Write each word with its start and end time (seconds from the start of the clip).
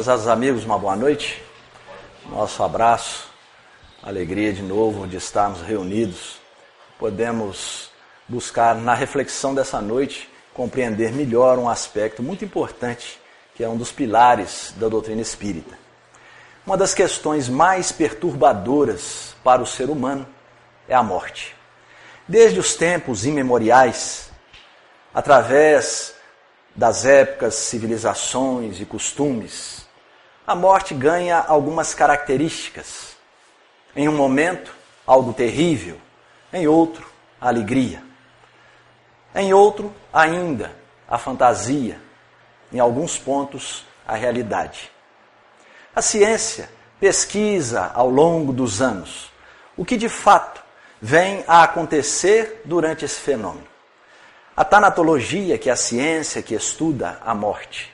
Prezados 0.00 0.28
amigos, 0.28 0.64
uma 0.64 0.78
boa 0.78 0.96
noite. 0.96 1.42
Nosso 2.30 2.62
abraço, 2.62 3.28
alegria 4.02 4.50
de 4.50 4.62
novo 4.62 5.06
de 5.06 5.18
estarmos 5.18 5.60
reunidos. 5.60 6.40
Podemos 6.98 7.90
buscar 8.26 8.76
na 8.76 8.94
reflexão 8.94 9.54
dessa 9.54 9.78
noite 9.78 10.26
compreender 10.54 11.12
melhor 11.12 11.58
um 11.58 11.68
aspecto 11.68 12.22
muito 12.22 12.42
importante, 12.42 13.20
que 13.54 13.62
é 13.62 13.68
um 13.68 13.76
dos 13.76 13.92
pilares 13.92 14.72
da 14.78 14.88
doutrina 14.88 15.20
espírita. 15.20 15.78
Uma 16.66 16.78
das 16.78 16.94
questões 16.94 17.46
mais 17.46 17.92
perturbadoras 17.92 19.34
para 19.44 19.60
o 19.60 19.66
ser 19.66 19.90
humano 19.90 20.26
é 20.88 20.94
a 20.94 21.02
morte. 21.02 21.54
Desde 22.26 22.58
os 22.58 22.74
tempos 22.74 23.26
imemoriais, 23.26 24.30
através 25.12 26.14
das 26.74 27.04
épocas, 27.04 27.54
civilizações 27.54 28.80
e 28.80 28.86
costumes, 28.86 29.89
a 30.46 30.54
morte 30.54 30.94
ganha 30.94 31.38
algumas 31.38 31.94
características. 31.94 33.16
Em 33.94 34.08
um 34.08 34.16
momento, 34.16 34.74
algo 35.06 35.32
terrível, 35.32 35.98
em 36.52 36.66
outro, 36.66 37.06
a 37.40 37.48
alegria. 37.48 38.02
Em 39.34 39.52
outro, 39.52 39.92
ainda, 40.12 40.76
a 41.08 41.18
fantasia. 41.18 42.00
Em 42.72 42.78
alguns 42.78 43.18
pontos, 43.18 43.84
a 44.06 44.14
realidade. 44.14 44.90
A 45.94 46.02
ciência 46.02 46.70
pesquisa 47.00 47.90
ao 47.94 48.10
longo 48.10 48.52
dos 48.52 48.80
anos 48.82 49.30
o 49.80 49.84
que 49.84 49.96
de 49.96 50.10
fato 50.10 50.62
vem 51.00 51.42
a 51.48 51.62
acontecer 51.62 52.60
durante 52.66 53.02
esse 53.02 53.18
fenômeno. 53.18 53.66
A 54.54 54.62
tanatologia, 54.62 55.56
que 55.56 55.70
é 55.70 55.72
a 55.72 55.76
ciência 55.76 56.42
que 56.42 56.54
estuda 56.54 57.18
a 57.24 57.34
morte, 57.34 57.90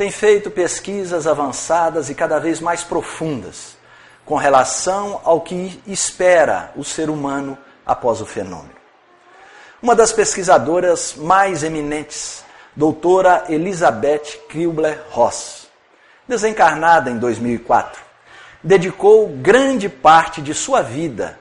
tem 0.00 0.10
feito 0.10 0.50
pesquisas 0.50 1.26
avançadas 1.26 2.08
e 2.08 2.14
cada 2.14 2.40
vez 2.40 2.58
mais 2.58 2.82
profundas 2.82 3.76
com 4.24 4.34
relação 4.34 5.20
ao 5.24 5.42
que 5.42 5.78
espera 5.86 6.72
o 6.74 6.82
ser 6.82 7.10
humano 7.10 7.58
após 7.84 8.22
o 8.22 8.24
fenômeno. 8.24 8.76
Uma 9.82 9.94
das 9.94 10.10
pesquisadoras 10.10 11.16
mais 11.16 11.62
eminentes, 11.62 12.42
doutora 12.74 13.44
Elizabeth 13.50 14.38
Kubler-Ross, 14.50 15.68
desencarnada 16.26 17.10
em 17.10 17.18
2004, 17.18 18.00
dedicou 18.64 19.28
grande 19.28 19.90
parte 19.90 20.40
de 20.40 20.54
sua 20.54 20.80
vida 20.80 21.38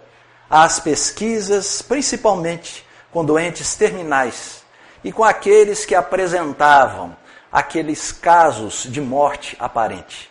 às 0.50 0.82
pesquisas, 0.82 1.82
principalmente 1.82 2.86
com 3.10 3.24
doentes 3.24 3.74
terminais 3.76 4.64
e 5.02 5.14
com 5.14 5.24
aqueles 5.24 5.86
que 5.86 5.96
apresentavam 5.96 7.16
aqueles 7.52 8.12
casos 8.12 8.84
de 8.84 9.02
morte 9.02 9.56
aparente. 9.60 10.30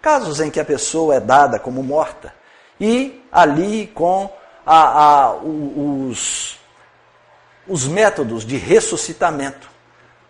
Casos 0.00 0.40
em 0.40 0.50
que 0.50 0.60
a 0.60 0.64
pessoa 0.64 1.16
é 1.16 1.20
dada 1.20 1.58
como 1.58 1.82
morta 1.82 2.34
e 2.80 3.24
ali 3.32 3.86
com 3.88 4.30
a, 4.66 5.02
a, 5.02 5.34
os, 5.34 6.58
os 7.66 7.86
métodos 7.86 8.44
de 8.44 8.56
ressuscitamento, 8.56 9.68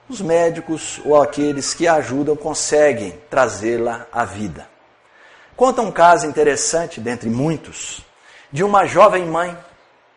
os 0.08 0.20
médicos 0.20 1.00
ou 1.04 1.20
aqueles 1.20 1.74
que 1.74 1.88
ajudam 1.88 2.36
conseguem 2.36 3.18
trazê-la 3.30 4.06
à 4.12 4.24
vida. 4.24 4.68
Conta 5.56 5.82
um 5.82 5.92
caso 5.92 6.26
interessante, 6.26 7.00
dentre 7.00 7.30
muitos, 7.30 8.04
de 8.50 8.64
uma 8.64 8.86
jovem 8.86 9.24
mãe, 9.24 9.56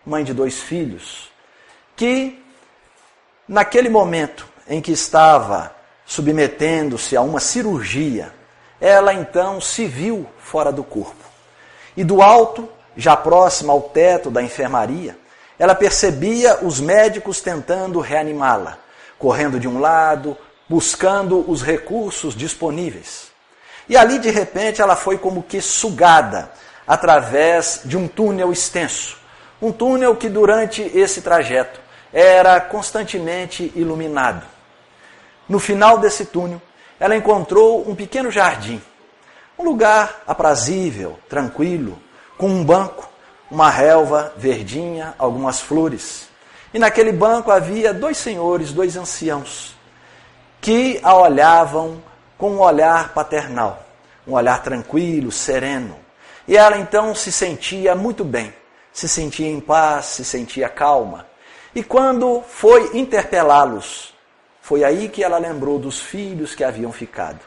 mãe 0.05 0.23
de 0.23 0.33
dois 0.33 0.59
filhos, 0.59 1.31
que 1.95 2.43
naquele 3.47 3.89
momento 3.89 4.47
em 4.67 4.81
que 4.81 4.91
estava 4.91 5.76
submetendo-se 6.07 7.17
a 7.17 7.21
uma 7.21 7.41
cirurgia, 7.41 8.31
ela 8.79 9.13
então 9.13 9.59
se 9.59 9.85
viu 9.85 10.25
fora 10.39 10.71
do 10.71 10.83
corpo. 10.83 11.25
E 11.95 12.03
do 12.03 12.21
alto, 12.21 12.67
já 12.95 13.15
próxima 13.15 13.73
ao 13.73 13.81
teto 13.81 14.31
da 14.31 14.41
enfermaria, 14.41 15.17
ela 15.59 15.75
percebia 15.75 16.59
os 16.63 16.79
médicos 16.79 17.41
tentando 17.41 17.99
reanimá-la, 17.99 18.77
correndo 19.19 19.59
de 19.59 19.67
um 19.67 19.79
lado, 19.79 20.37
buscando 20.69 21.43
os 21.49 21.61
recursos 21.61 22.33
disponíveis. 22.33 23.27
E 23.89 23.97
ali, 23.97 24.17
de 24.17 24.29
repente, 24.29 24.81
ela 24.81 24.95
foi 24.95 25.17
como 25.17 25.43
que 25.43 25.59
sugada 25.59 26.51
através 26.87 27.81
de 27.83 27.97
um 27.97 28.07
túnel 28.07 28.51
extenso. 28.51 29.17
Um 29.61 29.71
túnel 29.71 30.15
que, 30.15 30.29
durante 30.29 30.81
esse 30.81 31.21
trajeto, 31.21 31.79
era 32.13 32.61
constantemente 32.61 33.71
iluminado. 33.75 34.56
No 35.47 35.59
final 35.59 35.97
desse 35.97 36.25
túnel, 36.25 36.61
ela 36.99 37.15
encontrou 37.15 37.89
um 37.89 37.95
pequeno 37.95 38.29
jardim, 38.29 38.81
um 39.57 39.63
lugar 39.63 40.23
aprazível, 40.27 41.17
tranquilo, 41.29 41.97
com 42.37 42.47
um 42.47 42.63
banco, 42.63 43.09
uma 43.49 43.69
relva 43.69 44.33
verdinha, 44.35 45.15
algumas 45.17 45.59
flores. 45.59 46.27
E 46.73 46.79
naquele 46.79 47.11
banco 47.11 47.49
havia 47.49 47.93
dois 47.93 48.17
senhores, 48.17 48.73
dois 48.73 48.97
anciãos, 48.97 49.75
que 50.59 50.99
a 51.01 51.15
olhavam 51.15 52.03
com 52.37 52.51
um 52.51 52.59
olhar 52.59 53.13
paternal, 53.13 53.83
um 54.27 54.33
olhar 54.33 54.61
tranquilo, 54.61 55.31
sereno. 55.31 55.95
E 56.47 56.57
ela 56.57 56.77
então 56.77 57.15
se 57.15 57.31
sentia 57.31 57.95
muito 57.95 58.23
bem, 58.23 58.53
se 58.91 59.07
sentia 59.07 59.47
em 59.47 59.59
paz, 59.59 60.05
se 60.05 60.25
sentia 60.25 60.67
calma. 60.67 61.25
E 61.73 61.83
quando 61.83 62.43
foi 62.47 62.97
interpelá-los, 62.97 64.13
foi 64.67 64.83
aí 64.83 65.07
que 65.07 65.23
ela 65.23 65.37
lembrou 65.37 65.79
dos 65.79 65.97
filhos 65.97 66.53
que 66.53 66.61
haviam 66.61 66.91
ficado. 66.91 67.39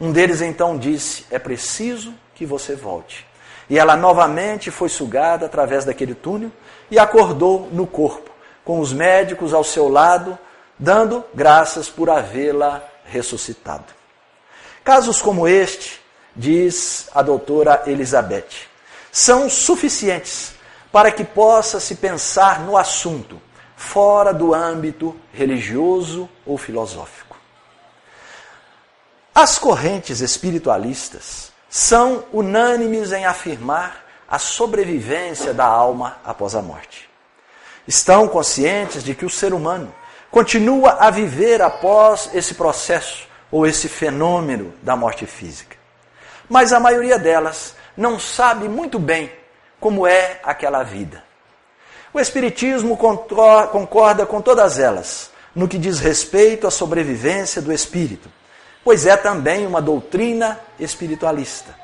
Um 0.00 0.10
deles 0.10 0.40
então 0.40 0.76
disse: 0.76 1.24
É 1.30 1.38
preciso 1.38 2.12
que 2.34 2.44
você 2.44 2.74
volte. 2.74 3.24
E 3.70 3.78
ela 3.78 3.96
novamente 3.96 4.68
foi 4.72 4.88
sugada 4.88 5.46
através 5.46 5.84
daquele 5.84 6.12
túnel 6.12 6.50
e 6.90 6.98
acordou 6.98 7.68
no 7.70 7.86
corpo, 7.86 8.32
com 8.64 8.80
os 8.80 8.92
médicos 8.92 9.54
ao 9.54 9.62
seu 9.62 9.88
lado, 9.88 10.36
dando 10.76 11.24
graças 11.32 11.88
por 11.88 12.10
havê-la 12.10 12.82
ressuscitado. 13.04 13.94
Casos 14.82 15.22
como 15.22 15.46
este, 15.46 16.00
diz 16.34 17.08
a 17.14 17.22
doutora 17.22 17.84
Elizabeth, 17.86 18.66
são 19.12 19.48
suficientes 19.48 20.52
para 20.90 21.12
que 21.12 21.22
possa 21.22 21.78
se 21.78 21.94
pensar 21.94 22.58
no 22.62 22.76
assunto 22.76 23.40
fora 23.76 24.32
do 24.32 24.54
âmbito 24.54 25.14
religioso 25.32 26.28
ou 26.44 26.56
filosófico. 26.56 27.36
As 29.34 29.58
correntes 29.58 30.20
espiritualistas 30.20 31.52
são 31.68 32.24
unânimes 32.32 33.12
em 33.12 33.26
afirmar 33.26 34.02
a 34.26 34.38
sobrevivência 34.38 35.52
da 35.52 35.66
alma 35.66 36.16
após 36.24 36.54
a 36.54 36.62
morte. 36.62 37.08
Estão 37.86 38.26
conscientes 38.26 39.04
de 39.04 39.14
que 39.14 39.26
o 39.26 39.30
ser 39.30 39.52
humano 39.52 39.94
continua 40.30 40.92
a 40.98 41.10
viver 41.10 41.60
após 41.60 42.30
esse 42.32 42.54
processo 42.54 43.28
ou 43.50 43.66
esse 43.66 43.88
fenômeno 43.88 44.72
da 44.82 44.96
morte 44.96 45.26
física. 45.26 45.76
Mas 46.48 46.72
a 46.72 46.80
maioria 46.80 47.18
delas 47.18 47.76
não 47.96 48.18
sabe 48.18 48.68
muito 48.68 48.98
bem 48.98 49.30
como 49.78 50.06
é 50.06 50.40
aquela 50.42 50.82
vida. 50.82 51.25
O 52.16 52.18
Espiritismo 52.18 52.96
concorda 52.96 54.24
com 54.24 54.40
todas 54.40 54.78
elas 54.78 55.30
no 55.54 55.68
que 55.68 55.76
diz 55.76 56.00
respeito 56.00 56.66
à 56.66 56.70
sobrevivência 56.70 57.60
do 57.60 57.70
espírito, 57.70 58.30
pois 58.82 59.04
é 59.04 59.18
também 59.18 59.66
uma 59.66 59.82
doutrina 59.82 60.58
espiritualista. 60.80 61.76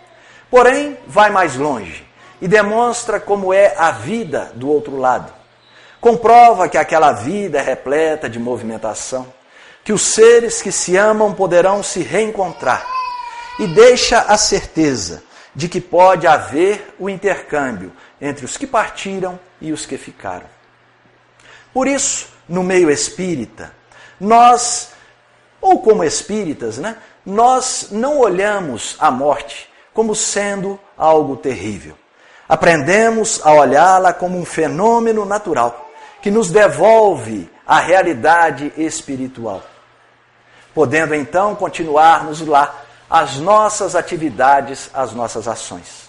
Porém, 0.51 0.97
vai 1.07 1.29
mais 1.29 1.57
longe 1.57 2.09
e 2.41 2.49
demonstra 2.49 3.21
como 3.21 3.53
é 3.53 3.75
a 3.77 3.91
vida 3.91 4.51
do 4.55 4.71
outro 4.71 4.97
lado. 4.97 5.31
Comprova 6.01 6.67
que 6.67 6.79
aquela 6.79 7.13
vida 7.13 7.59
é 7.59 7.63
repleta 7.63 8.27
de 8.27 8.39
movimentação, 8.39 9.27
que 9.85 9.93
os 9.93 10.01
seres 10.01 10.63
que 10.63 10.73
se 10.73 10.97
amam 10.97 11.35
poderão 11.35 11.83
se 11.83 12.01
reencontrar 12.01 12.87
e 13.59 13.67
deixa 13.67 14.21
a 14.21 14.39
certeza 14.39 15.23
de 15.55 15.69
que 15.69 15.79
pode 15.79 16.27
haver 16.27 16.95
o 16.99 17.11
intercâmbio 17.11 17.93
entre 18.19 18.47
os 18.47 18.57
que 18.57 18.67
partiram 18.67 19.39
e 19.63 19.73
os 19.73 19.87
que 19.87 19.97
ficaram. 19.97 20.47
Por 21.73 21.87
isso, 21.87 22.29
no 22.47 22.63
meio 22.63 22.91
espírita, 22.91 23.73
nós, 24.21 24.91
ou 25.61 25.81
como 25.81 26.05
espíritas, 26.05 26.77
né, 26.77 26.97
nós 27.25 27.89
não 27.91 28.19
olhamos 28.19 28.97
a 28.99 29.11
morte 29.11 29.71
como 29.95 30.15
sendo 30.15 30.79
algo 30.99 31.37
terrível. 31.37 31.97
Aprendemos 32.49 33.41
a 33.45 33.53
olhá-la 33.53 34.13
como 34.13 34.37
um 34.39 34.45
fenômeno 34.45 35.25
natural 35.25 35.91
que 36.21 36.31
nos 36.31 36.51
devolve 36.51 37.51
a 37.67 37.79
realidade 37.79 38.73
espiritual. 38.77 39.63
Podendo 40.75 41.15
então 41.15 41.55
continuarmos 41.55 42.41
lá 42.47 42.83
as 43.09 43.37
nossas 43.37 43.95
atividades, 43.95 44.91
as 44.93 45.13
nossas 45.13 45.47
ações. 45.47 46.02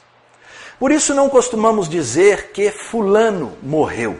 Por 0.79 0.91
isso 0.91 1.13
não 1.13 1.29
costumamos 1.29 1.87
dizer 1.87 2.51
que 2.51 2.71
Fulano 2.71 3.57
morreu, 3.61 4.19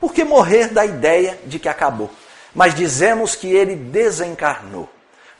porque 0.00 0.24
morrer 0.24 0.68
dá 0.68 0.82
a 0.82 0.86
ideia 0.86 1.38
de 1.46 1.58
que 1.58 1.68
acabou, 1.68 2.10
mas 2.54 2.74
dizemos 2.74 3.34
que 3.34 3.52
ele 3.52 3.76
desencarnou. 3.76 4.88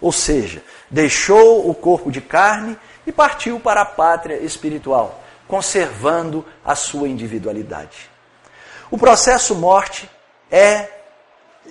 Ou 0.00 0.12
seja, 0.12 0.62
deixou 0.90 1.68
o 1.68 1.74
corpo 1.74 2.10
de 2.10 2.20
carne 2.20 2.76
e 3.06 3.12
partiu 3.12 3.60
para 3.60 3.82
a 3.82 3.86
pátria 3.86 4.36
espiritual, 4.36 5.22
conservando 5.46 6.44
a 6.64 6.74
sua 6.74 7.08
individualidade. 7.08 8.10
O 8.90 8.98
processo 8.98 9.54
morte 9.54 10.10
é 10.50 10.88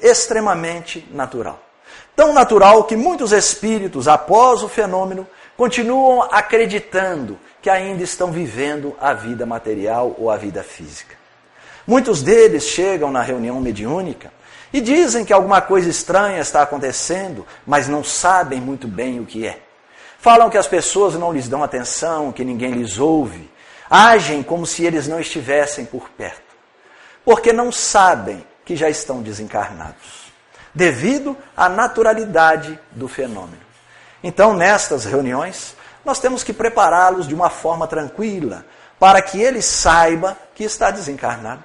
extremamente 0.01 1.07
natural. 1.11 1.59
Tão 2.15 2.33
natural 2.33 2.83
que 2.85 2.95
muitos 2.95 3.31
espíritos, 3.31 4.07
após 4.07 4.63
o 4.63 4.69
fenômeno, 4.69 5.27
continuam 5.61 6.23
acreditando 6.23 7.37
que 7.61 7.69
ainda 7.69 8.01
estão 8.01 8.31
vivendo 8.31 8.95
a 8.99 9.13
vida 9.13 9.45
material 9.45 10.15
ou 10.17 10.31
a 10.31 10.35
vida 10.35 10.63
física. 10.63 11.15
Muitos 11.85 12.23
deles 12.23 12.63
chegam 12.63 13.11
na 13.11 13.21
reunião 13.21 13.61
mediúnica 13.61 14.33
e 14.73 14.81
dizem 14.81 15.23
que 15.23 15.31
alguma 15.31 15.61
coisa 15.61 15.87
estranha 15.87 16.39
está 16.39 16.63
acontecendo, 16.63 17.45
mas 17.63 17.87
não 17.87 18.03
sabem 18.03 18.59
muito 18.59 18.87
bem 18.87 19.19
o 19.19 19.25
que 19.27 19.45
é. 19.45 19.59
Falam 20.17 20.49
que 20.49 20.57
as 20.57 20.65
pessoas 20.65 21.13
não 21.13 21.31
lhes 21.31 21.47
dão 21.47 21.63
atenção, 21.63 22.31
que 22.31 22.43
ninguém 22.43 22.71
lhes 22.71 22.97
ouve. 22.97 23.47
Agem 23.87 24.41
como 24.41 24.65
se 24.65 24.83
eles 24.83 25.07
não 25.07 25.19
estivessem 25.19 25.85
por 25.85 26.09
perto. 26.09 26.55
Porque 27.23 27.53
não 27.53 27.71
sabem 27.71 28.43
que 28.65 28.75
já 28.75 28.89
estão 28.89 29.21
desencarnados, 29.21 30.33
devido 30.73 31.37
à 31.55 31.69
naturalidade 31.69 32.79
do 32.93 33.07
fenômeno. 33.07 33.70
Então, 34.23 34.53
nestas 34.53 35.05
reuniões, 35.05 35.75
nós 36.05 36.19
temos 36.19 36.43
que 36.43 36.53
prepará-los 36.53 37.27
de 37.27 37.33
uma 37.33 37.49
forma 37.49 37.87
tranquila, 37.87 38.65
para 38.99 39.21
que 39.21 39.41
ele 39.41 39.61
saiba 39.61 40.37
que 40.53 40.63
está 40.63 40.91
desencarnado. 40.91 41.63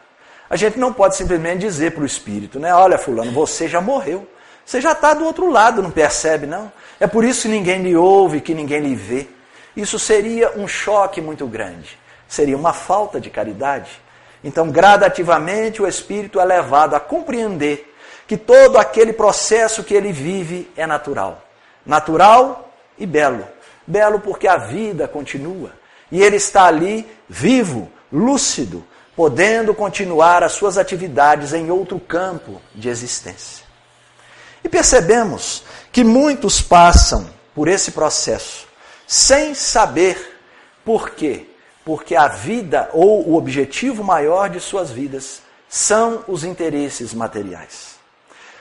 A 0.48 0.56
gente 0.56 0.78
não 0.78 0.92
pode 0.92 1.16
simplesmente 1.16 1.60
dizer 1.60 1.92
para 1.92 2.02
o 2.02 2.06
espírito, 2.06 2.58
né? 2.58 2.72
Olha, 2.74 2.96
fulano, 2.96 3.32
você 3.32 3.68
já 3.68 3.80
morreu. 3.80 4.26
Você 4.64 4.80
já 4.80 4.92
está 4.92 5.12
do 5.14 5.24
outro 5.24 5.50
lado, 5.50 5.82
não 5.82 5.90
percebe, 5.90 6.46
não? 6.46 6.72
É 6.98 7.06
por 7.06 7.24
isso 7.24 7.42
que 7.42 7.48
ninguém 7.48 7.82
lhe 7.82 7.96
ouve, 7.96 8.40
que 8.40 8.54
ninguém 8.54 8.80
lhe 8.80 8.94
vê. 8.94 9.28
Isso 9.76 9.98
seria 9.98 10.52
um 10.56 10.66
choque 10.66 11.20
muito 11.20 11.46
grande. 11.46 11.98
Seria 12.26 12.56
uma 12.56 12.72
falta 12.72 13.20
de 13.20 13.28
caridade. 13.28 14.00
Então, 14.42 14.70
gradativamente, 14.70 15.82
o 15.82 15.86
espírito 15.86 16.40
é 16.40 16.44
levado 16.44 16.94
a 16.94 17.00
compreender 17.00 17.94
que 18.26 18.36
todo 18.36 18.78
aquele 18.78 19.12
processo 19.12 19.84
que 19.84 19.94
ele 19.94 20.12
vive 20.12 20.70
é 20.76 20.86
natural. 20.86 21.45
Natural 21.86 22.70
e 22.98 23.06
belo. 23.06 23.46
Belo 23.86 24.20
porque 24.20 24.48
a 24.48 24.56
vida 24.56 25.06
continua. 25.06 25.70
E 26.10 26.22
ele 26.22 26.36
está 26.36 26.66
ali 26.66 27.08
vivo, 27.28 27.90
lúcido, 28.12 28.84
podendo 29.14 29.74
continuar 29.74 30.42
as 30.42 30.52
suas 30.52 30.76
atividades 30.76 31.52
em 31.52 31.70
outro 31.70 31.98
campo 31.98 32.60
de 32.74 32.88
existência. 32.88 33.64
E 34.62 34.68
percebemos 34.68 35.62
que 35.92 36.04
muitos 36.04 36.60
passam 36.60 37.30
por 37.54 37.68
esse 37.68 37.92
processo 37.92 38.66
sem 39.06 39.54
saber 39.54 40.38
por 40.84 41.10
quê. 41.10 41.46
Porque 41.84 42.16
a 42.16 42.26
vida 42.26 42.90
ou 42.92 43.28
o 43.28 43.36
objetivo 43.36 44.02
maior 44.02 44.50
de 44.50 44.58
suas 44.58 44.90
vidas 44.90 45.40
são 45.68 46.24
os 46.26 46.42
interesses 46.42 47.14
materiais. 47.14 47.95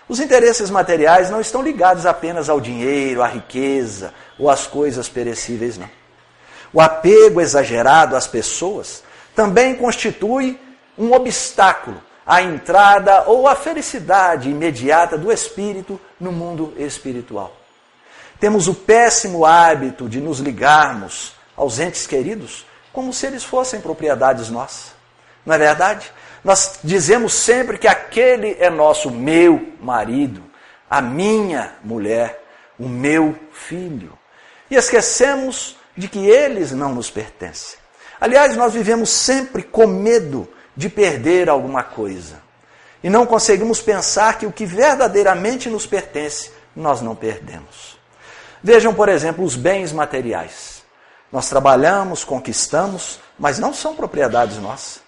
Os 0.07 0.19
interesses 0.19 0.69
materiais 0.69 1.29
não 1.29 1.41
estão 1.41 1.61
ligados 1.61 2.05
apenas 2.05 2.47
ao 2.49 2.61
dinheiro, 2.61 3.23
à 3.23 3.27
riqueza 3.27 4.13
ou 4.37 4.49
às 4.49 4.67
coisas 4.67 5.09
perecíveis, 5.09 5.77
não. 5.77 5.89
O 6.71 6.79
apego 6.79 7.41
exagerado 7.41 8.15
às 8.15 8.27
pessoas 8.27 9.03
também 9.35 9.75
constitui 9.75 10.59
um 10.97 11.13
obstáculo 11.13 12.01
à 12.25 12.41
entrada 12.41 13.23
ou 13.27 13.47
à 13.47 13.55
felicidade 13.55 14.49
imediata 14.49 15.17
do 15.17 15.31
espírito 15.31 15.99
no 16.19 16.31
mundo 16.31 16.73
espiritual. 16.77 17.55
Temos 18.39 18.67
o 18.67 18.73
péssimo 18.73 19.45
hábito 19.45 20.09
de 20.09 20.19
nos 20.19 20.39
ligarmos 20.39 21.33
aos 21.55 21.79
entes 21.79 22.05
queridos 22.05 22.65
como 22.91 23.13
se 23.13 23.25
eles 23.25 23.43
fossem 23.43 23.79
propriedades 23.79 24.49
nossas. 24.49 24.93
Não 25.45 25.53
é 25.53 25.57
verdade? 25.57 26.11
Nós 26.45 26.79
dizemos 26.83 27.33
sempre 27.33 27.75
que 27.75 27.87
aquele 27.87 28.55
é 28.59 28.69
nosso 28.69 29.09
meu 29.09 29.73
marido, 29.81 30.43
a 30.87 31.01
minha 31.01 31.73
mulher, 31.83 32.39
o 32.77 32.87
meu 32.87 33.35
filho. 33.51 34.15
E 34.69 34.75
esquecemos 34.75 35.75
de 35.97 36.07
que 36.07 36.19
eles 36.19 36.71
não 36.71 36.93
nos 36.93 37.09
pertencem. 37.09 37.79
Aliás, 38.21 38.55
nós 38.55 38.73
vivemos 38.73 39.09
sempre 39.09 39.63
com 39.63 39.87
medo 39.87 40.47
de 40.77 40.87
perder 40.87 41.49
alguma 41.49 41.81
coisa. 41.81 42.39
E 43.03 43.09
não 43.09 43.25
conseguimos 43.25 43.81
pensar 43.81 44.37
que 44.37 44.45
o 44.45 44.51
que 44.51 44.67
verdadeiramente 44.67 45.67
nos 45.67 45.87
pertence, 45.87 46.51
nós 46.75 47.01
não 47.01 47.15
perdemos. 47.15 47.97
Vejam, 48.61 48.93
por 48.93 49.09
exemplo, 49.09 49.43
os 49.43 49.55
bens 49.55 49.91
materiais. 49.91 50.83
Nós 51.31 51.49
trabalhamos, 51.49 52.23
conquistamos, 52.23 53.19
mas 53.39 53.57
não 53.57 53.73
são 53.73 53.95
propriedades 53.95 54.59
nossas. 54.59 55.04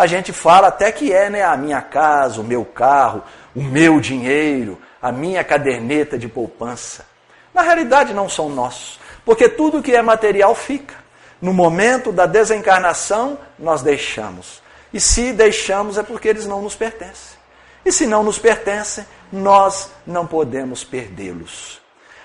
A 0.00 0.06
gente 0.06 0.32
fala 0.32 0.68
até 0.68 0.90
que 0.90 1.12
é, 1.12 1.28
né? 1.28 1.42
A 1.42 1.54
minha 1.58 1.82
casa, 1.82 2.40
o 2.40 2.44
meu 2.44 2.64
carro, 2.64 3.22
o 3.54 3.62
meu 3.62 4.00
dinheiro, 4.00 4.80
a 5.02 5.12
minha 5.12 5.44
caderneta 5.44 6.16
de 6.16 6.26
poupança. 6.26 7.04
Na 7.52 7.60
realidade, 7.60 8.14
não 8.14 8.26
são 8.26 8.48
nossos, 8.48 8.98
porque 9.26 9.46
tudo 9.46 9.82
que 9.82 9.94
é 9.94 10.00
material 10.00 10.54
fica. 10.54 10.94
No 11.38 11.52
momento 11.52 12.12
da 12.12 12.24
desencarnação, 12.24 13.36
nós 13.58 13.82
deixamos. 13.82 14.62
E 14.90 14.98
se 14.98 15.34
deixamos 15.34 15.98
é 15.98 16.02
porque 16.02 16.28
eles 16.28 16.46
não 16.46 16.62
nos 16.62 16.74
pertencem. 16.74 17.38
E 17.84 17.92
se 17.92 18.06
não 18.06 18.22
nos 18.22 18.38
pertencem, 18.38 19.04
nós 19.30 19.90
não 20.06 20.26
podemos 20.26 20.82
perdê-los. 20.82 21.78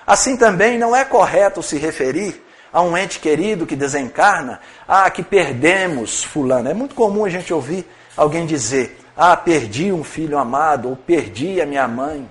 Assim 0.06 0.38
também 0.38 0.78
não 0.78 0.96
é 0.96 1.04
correto 1.04 1.62
se 1.62 1.76
referir 1.76 2.42
a 2.72 2.82
um 2.82 2.96
ente 2.96 3.18
querido 3.18 3.66
que 3.66 3.76
desencarna, 3.76 4.60
ah, 4.86 5.10
que 5.10 5.22
perdemos 5.22 6.22
fulano. 6.22 6.68
É 6.68 6.74
muito 6.74 6.94
comum 6.94 7.24
a 7.24 7.30
gente 7.30 7.52
ouvir 7.52 7.86
alguém 8.16 8.46
dizer, 8.46 8.98
ah, 9.16 9.36
perdi 9.36 9.92
um 9.92 10.04
filho 10.04 10.38
amado, 10.38 10.90
ou 10.90 10.96
perdi 10.96 11.60
a 11.60 11.66
minha 11.66 11.86
mãe. 11.88 12.28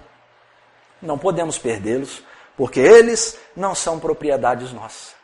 Não 1.01 1.17
podemos 1.17 1.57
perdê-los, 1.57 2.23
porque 2.55 2.79
eles 2.79 3.37
não 3.55 3.73
são 3.73 3.99
propriedades 3.99 4.71
nossas. 4.71 5.15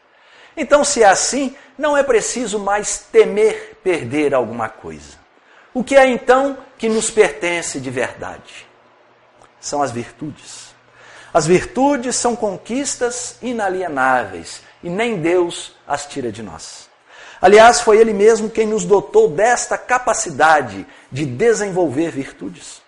Então, 0.55 0.83
se 0.83 1.03
é 1.03 1.07
assim, 1.07 1.55
não 1.77 1.95
é 1.95 2.03
preciso 2.03 2.59
mais 2.59 2.99
temer 3.11 3.79
perder 3.83 4.33
alguma 4.33 4.69
coisa. 4.69 5.19
O 5.73 5.83
que 5.83 5.95
é 5.95 6.07
então 6.07 6.57
que 6.77 6.89
nos 6.89 7.09
pertence 7.09 7.80
de 7.80 7.89
verdade? 7.89 8.68
São 9.59 9.81
as 9.81 9.91
virtudes. 9.91 10.75
As 11.33 11.47
virtudes 11.47 12.15
são 12.18 12.35
conquistas 12.35 13.37
inalienáveis 13.41 14.61
e 14.83 14.90
nem 14.90 15.21
Deus 15.21 15.76
as 15.88 16.06
tira 16.06 16.31
de 16.31 16.42
nós. 16.42 16.90
Aliás, 17.42 17.81
foi 17.81 17.97
Ele 17.97 18.14
mesmo 18.14 18.50
quem 18.50 18.68
nos 18.68 18.85
dotou 18.85 19.30
desta 19.30 19.78
capacidade 19.78 20.85
de 21.11 21.26
desenvolver 21.26 22.11
virtudes. 22.11 22.81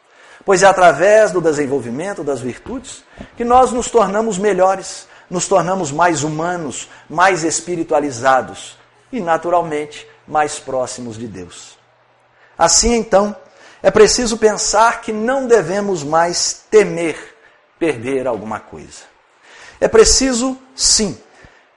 Pois 0.46 0.62
é 0.62 0.68
através 0.68 1.32
do 1.32 1.42
desenvolvimento 1.42 2.24
das 2.24 2.42
virtudes 2.42 3.04
que 3.36 3.44
nós 3.44 3.72
nos 3.72 3.90
tornamos 3.90 4.38
melhores, 4.38 5.08
nos 5.30 5.48
tornamos 5.48 5.92
mais 5.92 6.24
humanos, 6.24 6.90
mais 7.10 7.44
espiritualizados 7.44 8.78
e, 9.12 9.20
naturalmente, 9.20 10.08
mais 10.28 10.60
próximos 10.60 11.18
de 11.18 11.28
Deus. 11.28 11.78
Assim, 12.58 12.94
então, 12.94 13.36
é 13.82 13.90
preciso 13.90 14.38
pensar 14.38 15.02
que 15.02 15.12
não 15.12 15.48
devemos 15.48 16.04
mais 16.04 16.64
temer 16.70 17.34
perder 17.80 18.28
alguma 18.28 18.60
coisa. 18.60 19.04
É 19.82 19.90
preciso, 19.90 20.58
sim, 20.76 21.18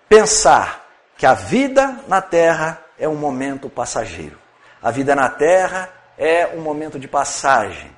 pensar 0.08 0.86
que 1.16 1.26
a 1.26 1.34
vida 1.34 2.00
na 2.08 2.20
terra 2.20 2.82
é 2.98 3.08
um 3.08 3.16
momento 3.16 3.68
passageiro. 3.68 4.38
A 4.82 4.90
vida 4.90 5.14
na 5.14 5.28
terra 5.28 5.90
é 6.16 6.46
um 6.54 6.60
momento 6.60 6.98
de 6.98 7.08
passagem. 7.08 7.90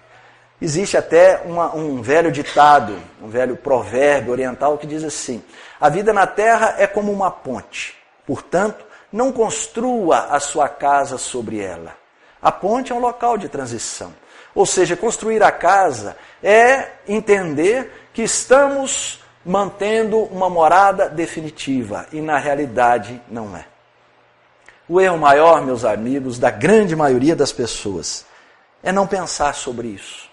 Existe 0.61 0.97
até 0.97 1.43
uma, 1.45 1.75
um 1.75 2.03
velho 2.03 2.33
ditado, 2.33 2.99
um 3.23 3.29
velho 3.29 3.57
provérbio 3.57 4.33
oriental 4.33 4.77
que 4.77 4.87
diz 4.87 5.05
assim: 5.05 5.43
a 5.81 5.89
vida 5.89 6.13
na 6.13 6.27
terra 6.27 6.75
é 6.79 6.87
como 6.87 7.13
uma 7.13 7.31
ponte, 7.31 7.97
portanto, 8.27 8.85
não 9.13 9.33
construa 9.33 10.27
a 10.31 10.41
sua 10.41 10.69
casa 10.69 11.17
sobre 11.17 11.61
ela. 11.61 11.95
A 12.43 12.51
ponte 12.51 12.93
é 12.93 12.95
um 12.95 13.01
local 13.01 13.39
de 13.39 13.49
transição. 13.49 14.13
Ou 14.55 14.67
seja, 14.67 14.97
construir 14.97 15.43
a 15.43 15.53
casa 15.53 16.17
é 16.43 16.89
entender 17.07 18.09
que 18.13 18.23
estamos 18.23 19.23
mantendo 19.49 20.25
uma 20.25 20.51
morada 20.51 21.09
definitiva 21.09 22.07
e 22.13 22.21
na 22.21 22.37
realidade 22.37 23.19
não 23.31 23.57
é. 23.57 23.65
O 24.87 25.01
erro 25.01 25.17
maior, 25.17 25.63
meus 25.63 25.87
amigos, 25.87 26.39
da 26.39 26.51
grande 26.51 26.95
maioria 26.95 27.35
das 27.35 27.51
pessoas 27.51 28.27
é 28.83 28.93
não 28.93 29.07
pensar 29.07 29.55
sobre 29.55 29.89
isso. 29.89 30.29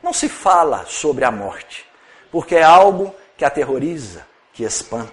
Não 0.00 0.12
se 0.12 0.28
fala 0.28 0.84
sobre 0.86 1.24
a 1.24 1.32
morte, 1.32 1.84
porque 2.30 2.54
é 2.54 2.62
algo 2.62 3.12
que 3.36 3.44
aterroriza, 3.44 4.24
que 4.52 4.62
espanta. 4.62 5.10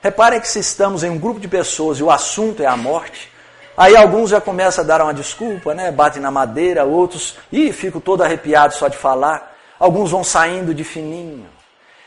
Reparem 0.00 0.40
que 0.40 0.48
se 0.48 0.60
estamos 0.60 1.04
em 1.04 1.10
um 1.10 1.18
grupo 1.18 1.40
de 1.40 1.48
pessoas 1.48 1.98
e 1.98 2.02
o 2.02 2.10
assunto 2.10 2.62
é 2.62 2.66
a 2.66 2.76
morte, 2.76 3.30
aí 3.76 3.94
alguns 3.94 4.30
já 4.30 4.40
começam 4.40 4.82
a 4.82 4.86
dar 4.86 5.02
uma 5.02 5.12
desculpa, 5.12 5.74
né? 5.74 5.92
Batem 5.92 6.22
na 6.22 6.30
madeira, 6.30 6.84
outros, 6.84 7.36
e 7.52 7.70
fico 7.70 8.00
todo 8.00 8.22
arrepiado 8.22 8.72
só 8.72 8.88
de 8.88 8.96
falar. 8.96 9.54
Alguns 9.78 10.10
vão 10.10 10.24
saindo 10.24 10.72
de 10.72 10.84
fininho. 10.84 11.59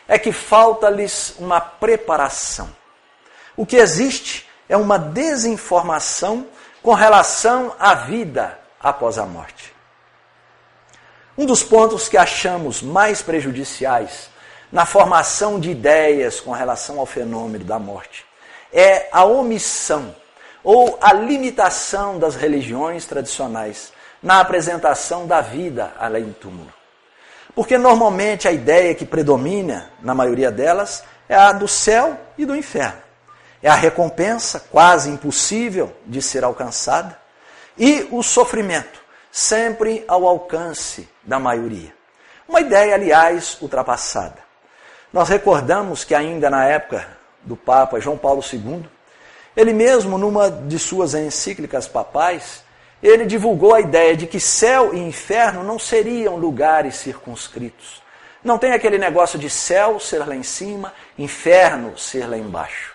É 0.07 0.17
que 0.17 0.31
falta-lhes 0.31 1.35
uma 1.39 1.59
preparação. 1.59 2.69
O 3.55 3.65
que 3.65 3.77
existe 3.77 4.47
é 4.67 4.75
uma 4.75 4.97
desinformação 4.97 6.47
com 6.81 6.93
relação 6.93 7.75
à 7.79 7.93
vida 7.93 8.59
após 8.79 9.17
a 9.17 9.25
morte. 9.25 9.73
Um 11.37 11.45
dos 11.45 11.63
pontos 11.63 12.07
que 12.09 12.17
achamos 12.17 12.81
mais 12.81 13.21
prejudiciais 13.21 14.29
na 14.71 14.85
formação 14.85 15.59
de 15.59 15.71
ideias 15.71 16.39
com 16.39 16.51
relação 16.51 16.99
ao 16.99 17.05
fenômeno 17.05 17.63
da 17.63 17.79
morte 17.79 18.25
é 18.71 19.07
a 19.11 19.23
omissão 19.23 20.15
ou 20.63 20.97
a 21.01 21.13
limitação 21.13 22.17
das 22.17 22.35
religiões 22.35 23.05
tradicionais 23.05 23.93
na 24.21 24.39
apresentação 24.39 25.27
da 25.27 25.41
vida 25.41 25.93
além 25.99 26.25
do 26.25 26.33
túmulo. 26.33 26.73
Porque 27.55 27.77
normalmente 27.77 28.47
a 28.47 28.51
ideia 28.51 28.95
que 28.95 29.05
predomina 29.05 29.91
na 30.01 30.13
maioria 30.15 30.51
delas 30.51 31.03
é 31.29 31.35
a 31.35 31.51
do 31.51 31.67
céu 31.67 32.19
e 32.37 32.45
do 32.45 32.55
inferno. 32.55 33.01
É 33.61 33.69
a 33.69 33.75
recompensa 33.75 34.59
quase 34.59 35.09
impossível 35.09 35.95
de 36.05 36.21
ser 36.21 36.43
alcançada 36.43 37.17
e 37.77 38.07
o 38.11 38.21
sofrimento 38.21 39.01
sempre 39.31 40.03
ao 40.07 40.27
alcance 40.27 41.07
da 41.23 41.39
maioria. 41.39 41.93
Uma 42.47 42.61
ideia, 42.61 42.93
aliás, 42.93 43.57
ultrapassada. 43.61 44.37
Nós 45.11 45.29
recordamos 45.29 46.03
que 46.03 46.13
ainda 46.13 46.49
na 46.49 46.65
época 46.65 47.07
do 47.41 47.55
Papa 47.55 47.99
João 47.99 48.17
Paulo 48.17 48.43
II, 48.51 48.83
ele 49.55 49.73
mesmo, 49.73 50.17
numa 50.17 50.49
de 50.49 50.77
suas 50.77 51.13
encíclicas 51.13 51.87
papais, 51.87 52.63
ele 53.03 53.25
divulgou 53.25 53.75
a 53.75 53.81
ideia 53.81 54.15
de 54.15 54.25
que 54.25 54.39
céu 54.39 54.93
e 54.93 54.97
inferno 54.97 55.63
não 55.63 55.77
seriam 55.77 56.37
lugares 56.37 56.95
circunscritos. 56.95 58.01
Não 58.41 58.57
tem 58.57 58.71
aquele 58.71 58.97
negócio 58.97 59.37
de 59.37 59.49
céu 59.49 59.99
ser 59.99 60.19
lá 60.25 60.35
em 60.35 60.43
cima, 60.43 60.93
inferno 61.17 61.97
ser 61.97 62.27
lá 62.27 62.37
embaixo. 62.37 62.93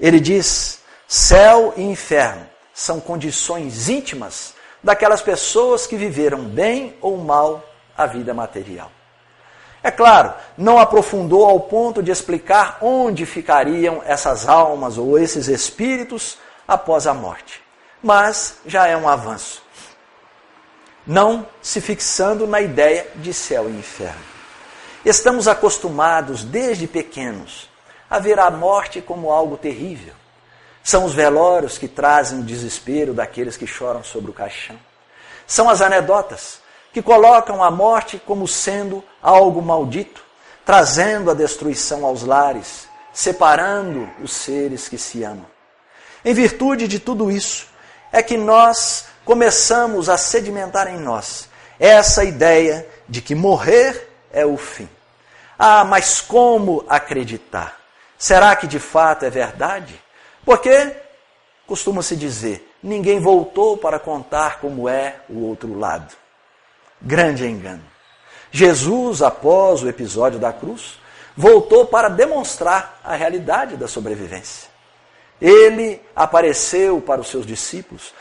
Ele 0.00 0.18
diz: 0.18 0.80
céu 1.06 1.74
e 1.76 1.82
inferno 1.82 2.46
são 2.72 3.00
condições 3.00 3.88
íntimas 3.88 4.54
daquelas 4.82 5.20
pessoas 5.20 5.86
que 5.86 5.96
viveram 5.96 6.44
bem 6.44 6.96
ou 7.00 7.16
mal 7.18 7.64
a 7.96 8.06
vida 8.06 8.32
material. 8.32 8.90
É 9.82 9.90
claro, 9.90 10.34
não 10.56 10.78
aprofundou 10.78 11.44
ao 11.44 11.60
ponto 11.60 12.02
de 12.02 12.10
explicar 12.10 12.78
onde 12.80 13.24
ficariam 13.24 14.02
essas 14.04 14.48
almas 14.48 14.98
ou 14.98 15.18
esses 15.18 15.48
espíritos 15.48 16.38
após 16.66 17.06
a 17.06 17.14
morte, 17.14 17.62
mas 18.02 18.58
já 18.66 18.86
é 18.86 18.96
um 18.96 19.08
avanço. 19.08 19.62
Não 21.06 21.46
se 21.62 21.80
fixando 21.80 22.46
na 22.46 22.60
ideia 22.60 23.06
de 23.16 23.32
céu 23.32 23.68
e 23.68 23.72
inferno. 23.72 24.20
Estamos 25.04 25.48
acostumados 25.48 26.44
desde 26.44 26.86
pequenos 26.86 27.68
a 28.10 28.18
ver 28.18 28.38
a 28.38 28.50
morte 28.50 29.00
como 29.00 29.30
algo 29.30 29.56
terrível. 29.56 30.14
São 30.82 31.04
os 31.04 31.12
velórios 31.12 31.76
que 31.76 31.86
trazem 31.86 32.40
o 32.40 32.42
desespero 32.42 33.12
daqueles 33.12 33.56
que 33.56 33.66
choram 33.66 34.02
sobre 34.02 34.30
o 34.30 34.34
caixão. 34.34 34.78
São 35.46 35.68
as 35.68 35.80
anedotas 35.80 36.60
que 36.92 37.02
colocam 37.02 37.62
a 37.62 37.70
morte 37.70 38.20
como 38.24 38.48
sendo 38.48 39.04
algo 39.22 39.60
maldito, 39.60 40.24
trazendo 40.64 41.30
a 41.30 41.34
destruição 41.34 42.04
aos 42.04 42.22
lares, 42.22 42.88
separando 43.12 44.08
os 44.22 44.32
seres 44.32 44.88
que 44.88 44.96
se 44.96 45.22
amam. 45.22 45.46
Em 46.24 46.34
virtude 46.34 46.88
de 46.88 46.98
tudo 46.98 47.30
isso, 47.30 47.67
é 48.12 48.22
que 48.22 48.36
nós 48.36 49.06
começamos 49.24 50.08
a 50.08 50.16
sedimentar 50.16 50.88
em 50.88 50.98
nós 50.98 51.48
essa 51.78 52.24
ideia 52.24 52.86
de 53.08 53.20
que 53.20 53.34
morrer 53.34 54.10
é 54.32 54.44
o 54.44 54.56
fim. 54.56 54.88
Ah, 55.58 55.84
mas 55.84 56.20
como 56.20 56.84
acreditar? 56.88 57.78
Será 58.18 58.54
que 58.56 58.66
de 58.66 58.78
fato 58.78 59.24
é 59.24 59.30
verdade? 59.30 60.00
Porque 60.44 60.92
costuma-se 61.66 62.16
dizer: 62.16 62.74
ninguém 62.82 63.20
voltou 63.20 63.76
para 63.76 63.98
contar 63.98 64.60
como 64.60 64.88
é 64.88 65.16
o 65.28 65.46
outro 65.46 65.78
lado. 65.78 66.14
Grande 67.00 67.46
engano. 67.46 67.84
Jesus, 68.50 69.22
após 69.22 69.82
o 69.82 69.88
episódio 69.88 70.38
da 70.38 70.52
cruz, 70.52 70.98
voltou 71.36 71.86
para 71.86 72.08
demonstrar 72.08 73.00
a 73.04 73.14
realidade 73.14 73.76
da 73.76 73.86
sobrevivência. 73.86 74.67
Ele 75.40 76.00
apareceu 76.14 77.00
para 77.00 77.20
os 77.20 77.28
seus 77.28 77.46
discípulos, 77.46 78.12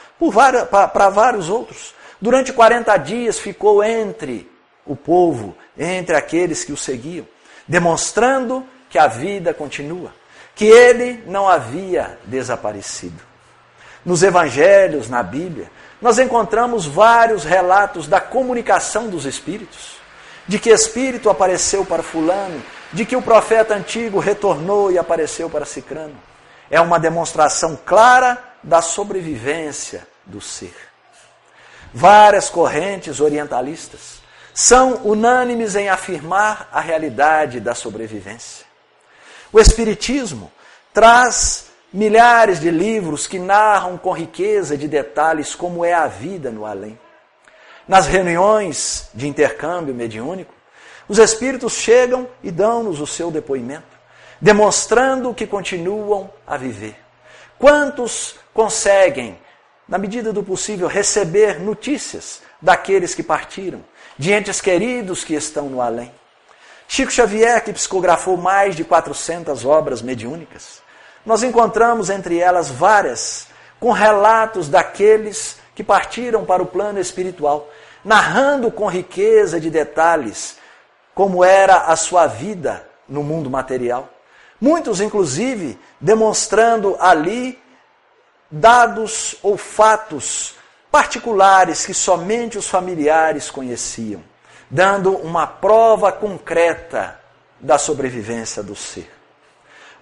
para 0.72 1.10
vários 1.10 1.50
outros. 1.50 1.94
Durante 2.22 2.54
40 2.54 2.96
dias 2.98 3.40
ficou 3.40 3.84
entre 3.84 4.50
o 4.86 4.96
povo, 4.96 5.56
entre 5.78 6.16
aqueles 6.16 6.64
que 6.64 6.72
o 6.72 6.78
seguiam, 6.78 7.28
demonstrando 7.68 8.66
que 8.90 8.98
a 8.98 9.08
vida 9.08 9.54
continua, 9.54 10.12
que 10.56 10.66
ele 10.66 11.24
não 11.28 11.48
havia 11.48 12.18
desaparecido. 12.26 13.22
Nos 14.06 14.24
evangelhos, 14.24 15.10
na 15.10 15.22
Bíblia, 15.22 15.70
nós 16.02 16.18
encontramos 16.20 16.86
vários 16.86 17.44
relatos 17.44 18.08
da 18.08 18.22
comunicação 18.22 19.10
dos 19.10 19.26
espíritos, 19.26 19.98
de 20.48 20.58
que 20.58 20.70
espírito 20.70 21.30
apareceu 21.30 21.86
para 21.86 22.02
fulano, 22.02 22.64
de 22.94 23.06
que 23.06 23.16
o 23.16 23.22
profeta 23.22 23.76
antigo 23.76 24.18
retornou 24.20 24.92
e 24.92 24.98
apareceu 24.98 25.50
para 25.50 25.66
Cicrano. 25.66 26.16
É 26.70 26.80
uma 26.82 27.00
demonstração 27.00 27.78
clara 27.86 28.44
da 28.64 28.82
sobrevivência 28.82 30.08
do 30.26 30.42
ser. 30.42 30.76
Várias 31.94 32.50
correntes 32.50 33.20
orientalistas 33.20 34.22
são 34.54 35.02
unânimes 35.06 35.76
em 35.76 35.88
afirmar 35.88 36.68
a 36.72 36.82
realidade 36.82 37.60
da 37.60 37.76
sobrevivência. 37.76 38.66
O 39.54 39.60
Espiritismo 39.60 40.52
traz 40.94 41.68
milhares 41.94 42.60
de 42.60 42.70
livros 42.70 43.28
que 43.28 43.40
narram 43.40 43.98
com 43.98 44.12
riqueza 44.12 44.78
de 44.78 44.88
detalhes 44.88 45.56
como 45.56 45.86
é 45.86 45.94
a 45.94 46.08
vida 46.08 46.52
no 46.52 46.66
além. 46.66 47.00
Nas 47.88 48.06
reuniões 48.08 49.10
de 49.14 49.28
intercâmbio 49.28 49.96
mediúnico, 49.96 50.54
os 51.08 51.20
espíritos 51.20 51.74
chegam 51.74 52.28
e 52.44 52.52
dão-nos 52.52 53.00
o 53.00 53.08
seu 53.08 53.32
depoimento, 53.32 53.97
demonstrando 54.42 55.34
que 55.34 55.48
continuam 55.48 56.30
a 56.46 56.58
viver. 56.58 56.96
Quantos 57.58 58.36
conseguem, 58.54 59.40
na 59.88 59.98
medida 59.98 60.32
do 60.32 60.44
possível, 60.44 60.88
receber 60.88 61.60
notícias 61.60 62.42
daqueles 62.62 63.16
que 63.16 63.24
partiram, 63.24 63.84
de 64.18 64.32
entes 64.32 64.62
queridos 64.62 65.24
que 65.24 65.34
estão 65.34 65.70
no 65.70 65.82
além? 65.82 66.12
Chico 66.88 67.12
Xavier, 67.12 67.64
que 67.64 67.74
psicografou 67.74 68.38
mais 68.38 68.76
de 68.76 68.84
400 68.84 69.66
obras 69.66 70.02
mediúnicas, 70.02 70.82
nós 71.26 71.44
encontramos 71.44 72.10
entre 72.10 72.40
elas 72.40 72.70
várias 72.70 73.48
com 73.80 73.92
relatos 73.92 74.70
daqueles 74.70 75.58
que 75.76 75.84
partiram 75.84 76.46
para 76.46 76.64
o 76.64 76.66
plano 76.66 77.00
espiritual, 77.00 77.70
narrando 78.04 78.72
com 78.72 78.88
riqueza 78.88 79.60
de 79.60 79.70
detalhes 79.70 80.58
como 81.14 81.44
era 81.44 81.78
a 81.82 81.96
sua 81.96 82.28
vida 82.28 82.88
no 83.08 83.24
mundo 83.24 83.50
material. 83.50 84.10
Muitos, 84.60 85.02
inclusive, 85.02 85.78
demonstrando 86.00 86.98
ali 87.00 87.62
dados 88.50 89.36
ou 89.44 89.58
fatos 89.58 90.56
particulares 90.90 91.86
que 91.86 91.94
somente 91.94 92.58
os 92.58 92.68
familiares 92.68 93.52
conheciam, 93.52 94.24
dando 94.70 95.16
uma 95.16 95.46
prova 95.46 96.12
concreta 96.12 97.20
da 97.60 97.78
sobrevivência 97.78 98.64
do 98.64 98.76
ser. 98.76 99.12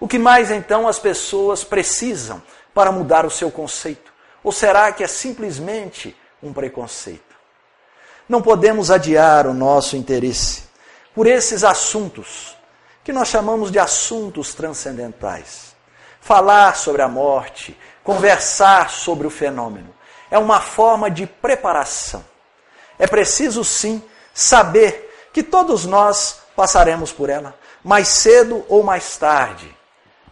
O 0.00 0.08
que 0.08 0.18
mais 0.18 0.50
então 0.50 0.86
as 0.86 0.98
pessoas 0.98 1.64
precisam 1.64 2.42
para 2.72 2.92
mudar 2.92 3.26
o 3.26 3.30
seu 3.30 3.50
conceito? 3.50 4.12
Ou 4.42 4.52
será 4.52 4.92
que 4.92 5.02
é 5.02 5.06
simplesmente 5.06 6.16
um 6.42 6.52
preconceito? 6.52 7.34
Não 8.28 8.42
podemos 8.42 8.90
adiar 8.90 9.46
o 9.46 9.54
nosso 9.54 9.96
interesse 9.96 10.64
por 11.14 11.26
esses 11.26 11.64
assuntos 11.64 12.55
que 13.06 13.12
nós 13.12 13.28
chamamos 13.28 13.70
de 13.70 13.78
assuntos 13.78 14.52
transcendentais. 14.52 15.76
Falar 16.20 16.74
sobre 16.74 17.02
a 17.02 17.06
morte, 17.06 17.78
conversar 18.02 18.90
sobre 18.90 19.28
o 19.28 19.30
fenômeno, 19.30 19.94
é 20.28 20.36
uma 20.36 20.60
forma 20.60 21.08
de 21.08 21.24
preparação. 21.24 22.24
É 22.98 23.06
preciso 23.06 23.62
sim 23.62 24.02
saber 24.34 25.28
que 25.32 25.44
todos 25.44 25.86
nós 25.86 26.40
passaremos 26.56 27.12
por 27.12 27.30
ela, 27.30 27.54
mais 27.84 28.08
cedo 28.08 28.66
ou 28.68 28.82
mais 28.82 29.16
tarde 29.16 29.72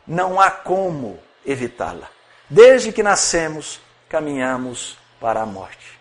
não 0.04 0.40
há 0.40 0.50
como 0.50 1.21
evitá-la. 1.47 2.09
Desde 2.50 2.90
que 2.90 3.04
nascemos, 3.04 3.81
caminhamos 4.09 4.99
para 5.21 5.43
a 5.43 5.47
morte. 5.47 5.97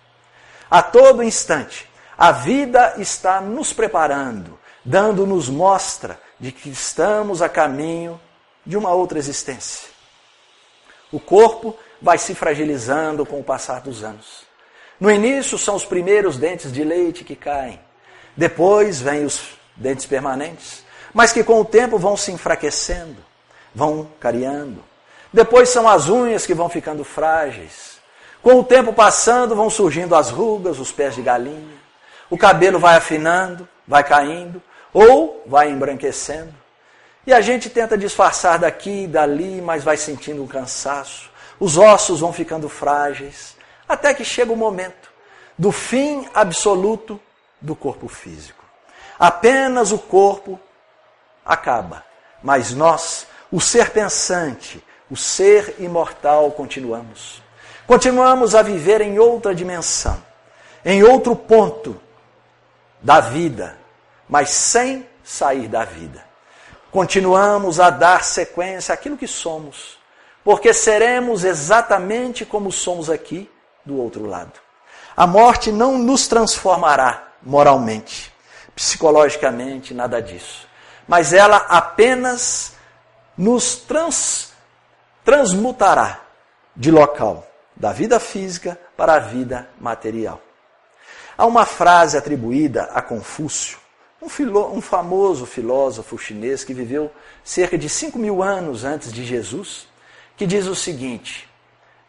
A 0.72 0.82
todo 0.82 1.22
instante, 1.22 1.88
a 2.18 2.32
vida 2.32 2.96
está 2.98 3.39
nos 3.39 3.72
preparando, 3.72 4.58
dando-nos 4.84 5.50
mostra 5.50 6.20
de 6.43 6.51
que 6.51 6.69
estamos 6.69 7.41
a 7.41 7.47
caminho 7.47 8.19
de 8.65 8.75
uma 8.75 8.91
outra 8.91 9.17
existência. 9.17 9.88
O 11.09 11.17
corpo 11.17 11.73
vai 12.01 12.17
se 12.17 12.35
fragilizando 12.35 13.25
com 13.25 13.39
o 13.39 13.43
passar 13.43 13.79
dos 13.79 14.03
anos. 14.03 14.43
No 15.00 15.09
início 15.09 15.57
são 15.57 15.73
os 15.73 15.85
primeiros 15.85 16.35
dentes 16.35 16.69
de 16.69 16.83
leite 16.83 17.23
que 17.23 17.33
caem. 17.33 17.79
Depois 18.35 19.00
vêm 19.00 19.23
os 19.23 19.51
dentes 19.73 20.05
permanentes. 20.05 20.83
mas 21.13 21.31
que 21.31 21.45
com 21.45 21.62
o 21.62 21.65
tempo 21.65 21.97
vão 21.97 22.17
se 22.17 22.29
enfraquecendo, 22.33 23.23
vão 23.73 24.09
cariando. 24.19 24.83
Depois 25.31 25.69
são 25.69 25.88
as 25.88 26.09
unhas 26.09 26.45
que 26.45 26.53
vão 26.53 26.67
ficando 26.67 27.05
frágeis. 27.05 28.00
Com 28.41 28.59
o 28.59 28.65
tempo 28.65 28.91
passando, 28.91 29.55
vão 29.55 29.69
surgindo 29.69 30.13
as 30.13 30.29
rugas, 30.29 30.77
os 30.77 30.91
pés 30.91 31.15
de 31.15 31.21
galinha. 31.21 31.77
O 32.29 32.38
cabelo 32.38 32.79
vai 32.79 32.97
afinando, 32.97 33.65
vai 33.88 34.03
caindo, 34.03 34.62
ou 34.93 35.43
vai 35.45 35.69
embranquecendo. 35.69 36.53
E 37.25 37.33
a 37.33 37.41
gente 37.41 37.69
tenta 37.69 37.97
disfarçar 37.97 38.59
daqui 38.59 39.03
e 39.03 39.07
dali, 39.07 39.62
mas 39.62 39.83
vai 39.83 39.97
sentindo 39.97 40.43
um 40.43 40.47
cansaço. 40.47 41.31
Os 41.59 41.77
ossos 41.77 42.19
vão 42.19 42.33
ficando 42.33 42.67
frágeis, 42.67 43.55
até 43.88 44.13
que 44.13 44.25
chega 44.25 44.51
o 44.51 44.57
momento 44.57 45.12
do 45.57 45.71
fim 45.71 46.27
absoluto 46.33 47.19
do 47.62 47.75
corpo 47.75 48.07
físico. 48.07 48.63
Apenas 49.17 49.91
o 49.91 49.97
corpo 49.97 50.59
acaba, 51.45 52.03
mas 52.41 52.73
nós, 52.73 53.25
o 53.51 53.62
ser 53.62 53.91
pensante, 53.91 54.83
o 55.09 55.15
ser 55.15 55.75
imortal, 55.79 56.51
continuamos. 56.51 57.41
Continuamos 57.88 58.55
a 58.55 58.62
viver 58.62 59.01
em 59.01 59.19
outra 59.19 59.53
dimensão, 59.53 60.21
em 60.83 61.03
outro 61.03 61.35
ponto 61.35 62.00
da 63.01 63.19
vida, 63.19 63.77
mas 64.27 64.50
sem 64.50 65.08
sair 65.24 65.68
da 65.68 65.84
vida. 65.84 66.24
Continuamos 66.92 67.80
a 67.80 67.89
dar 67.89 68.24
sequência 68.24 68.94
àquilo 68.94 69.18
que 69.18 69.27
somos, 69.27 69.98
porque 70.44 70.74
seremos 70.74 71.44
exatamente 71.44 72.46
como 72.46 72.72
somos 72.72 73.10
aqui 73.10 73.50
do 73.86 73.98
outro 73.98 74.25
lado. 74.25 74.53
A 75.15 75.25
morte 75.25 75.72
não 75.72 75.98
nos 75.98 76.27
transformará 76.27 77.27
moralmente, 77.42 78.34
psicologicamente, 78.75 79.94
nada 79.94 80.22
disso. 80.22 80.68
Mas 81.08 81.34
ela 81.34 81.58
apenas 81.70 82.74
nos 83.38 83.75
trans, 83.75 84.53
transmutará 85.24 86.22
de 86.75 86.92
local, 86.92 87.48
da 87.75 87.92
vida 87.92 88.20
física 88.20 88.80
para 88.96 89.15
a 89.15 89.20
vida 89.20 89.70
material. 89.80 90.42
Há 91.38 91.46
uma 91.46 91.65
frase 91.65 92.18
atribuída 92.18 92.89
a 92.94 93.01
Confúcio, 93.01 93.77
um, 94.24 94.77
um 94.77 94.82
famoso 94.82 95.46
filósofo 95.46 96.18
chinês 96.18 96.63
que 96.63 96.74
viveu 96.74 97.12
cerca 97.44 97.77
de 97.77 97.89
5 97.89 98.18
mil 98.18 98.42
anos 98.42 98.84
antes 98.84 99.12
de 99.12 99.24
Jesus, 99.24 99.88
que 100.38 100.46
diz 100.46 100.65
o 100.65 100.75
seguinte: 100.75 101.50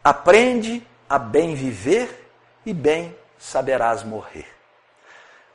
aprende 0.03 0.85
a 1.09 1.19
bem 1.19 1.55
viver 1.55 2.31
e 2.65 2.73
bem 2.73 3.15
saberás 3.37 4.03
morrer. 4.03 4.47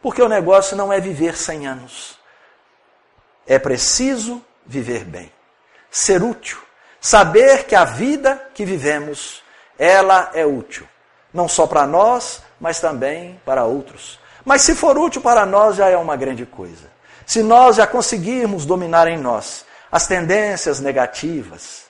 Porque 0.00 0.23
o 0.23 0.29
negócio 0.29 0.76
não 0.76 0.93
é 0.93 1.00
viver 1.00 1.37
100 1.37 1.67
anos. 1.67 2.19
É 3.47 3.59
preciso 3.59 4.45
viver 4.64 5.05
bem, 5.05 5.33
ser 5.90 6.23
útil, 6.23 6.59
saber 7.00 7.64
que 7.64 7.75
a 7.75 7.85
vida 7.85 8.50
que 8.55 8.64
vivemos, 8.64 9.43
ela 9.79 10.31
é 10.35 10.47
útil, 10.47 10.87
não 11.35 11.49
só 11.49 11.67
para 11.67 11.87
nós, 11.87 12.43
mas 12.61 12.81
também 12.81 13.40
para 13.45 13.64
outros. 13.64 14.20
Mas 14.44 14.62
se 14.62 14.75
for 14.75 14.99
útil 14.99 15.20
para 15.20 15.44
nós, 15.44 15.76
já 15.76 15.88
é 15.88 15.97
uma 15.97 16.16
grande 16.16 16.47
coisa. 16.47 16.90
Se 17.26 17.42
nós 17.42 17.76
já 17.76 17.87
conseguirmos 17.87 18.66
dominar 18.66 19.06
em 19.06 19.18
nós 19.18 19.64
as 19.90 20.06
tendências 20.06 20.80
negativas, 20.80 21.85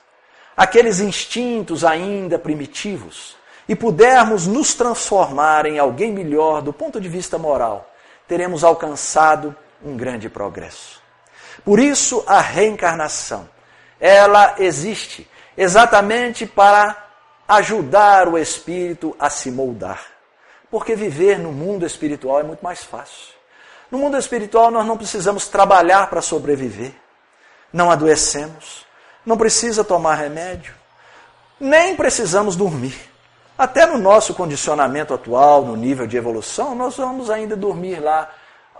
aqueles 0.55 0.99
instintos 0.99 1.83
ainda 1.83 2.37
primitivos, 2.37 3.35
e 3.67 3.75
pudermos 3.75 4.47
nos 4.47 4.73
transformar 4.73 5.65
em 5.65 5.79
alguém 5.79 6.11
melhor 6.11 6.61
do 6.61 6.73
ponto 6.73 6.99
de 6.99 7.07
vista 7.07 7.37
moral, 7.37 7.89
teremos 8.27 8.63
alcançado 8.63 9.55
um 9.83 9.95
grande 9.95 10.29
progresso. 10.29 11.01
Por 11.63 11.79
isso, 11.79 12.23
a 12.27 12.41
reencarnação, 12.41 13.47
ela 13.99 14.55
existe 14.59 15.29
exatamente 15.57 16.45
para 16.45 16.97
ajudar 17.47 18.27
o 18.27 18.37
espírito 18.37 19.15
a 19.17 19.29
se 19.29 19.49
moldar. 19.49 20.10
Porque 20.71 20.95
viver 20.95 21.37
no 21.37 21.51
mundo 21.51 21.85
espiritual 21.85 22.39
é 22.39 22.43
muito 22.43 22.63
mais 22.63 22.81
fácil. 22.83 23.35
No 23.91 23.97
mundo 23.97 24.17
espiritual 24.17 24.71
nós 24.71 24.85
não 24.87 24.97
precisamos 24.97 25.49
trabalhar 25.49 26.09
para 26.09 26.21
sobreviver. 26.21 26.93
Não 27.73 27.91
adoecemos, 27.91 28.85
não 29.25 29.37
precisa 29.37 29.83
tomar 29.83 30.15
remédio, 30.15 30.73
nem 31.59 31.95
precisamos 31.95 32.55
dormir. 32.55 33.11
Até 33.57 33.85
no 33.85 33.97
nosso 33.97 34.33
condicionamento 34.33 35.13
atual, 35.13 35.63
no 35.63 35.75
nível 35.75 36.07
de 36.07 36.17
evolução, 36.17 36.73
nós 36.73 36.97
vamos 36.97 37.29
ainda 37.29 37.55
dormir 37.55 37.99
lá 37.99 38.29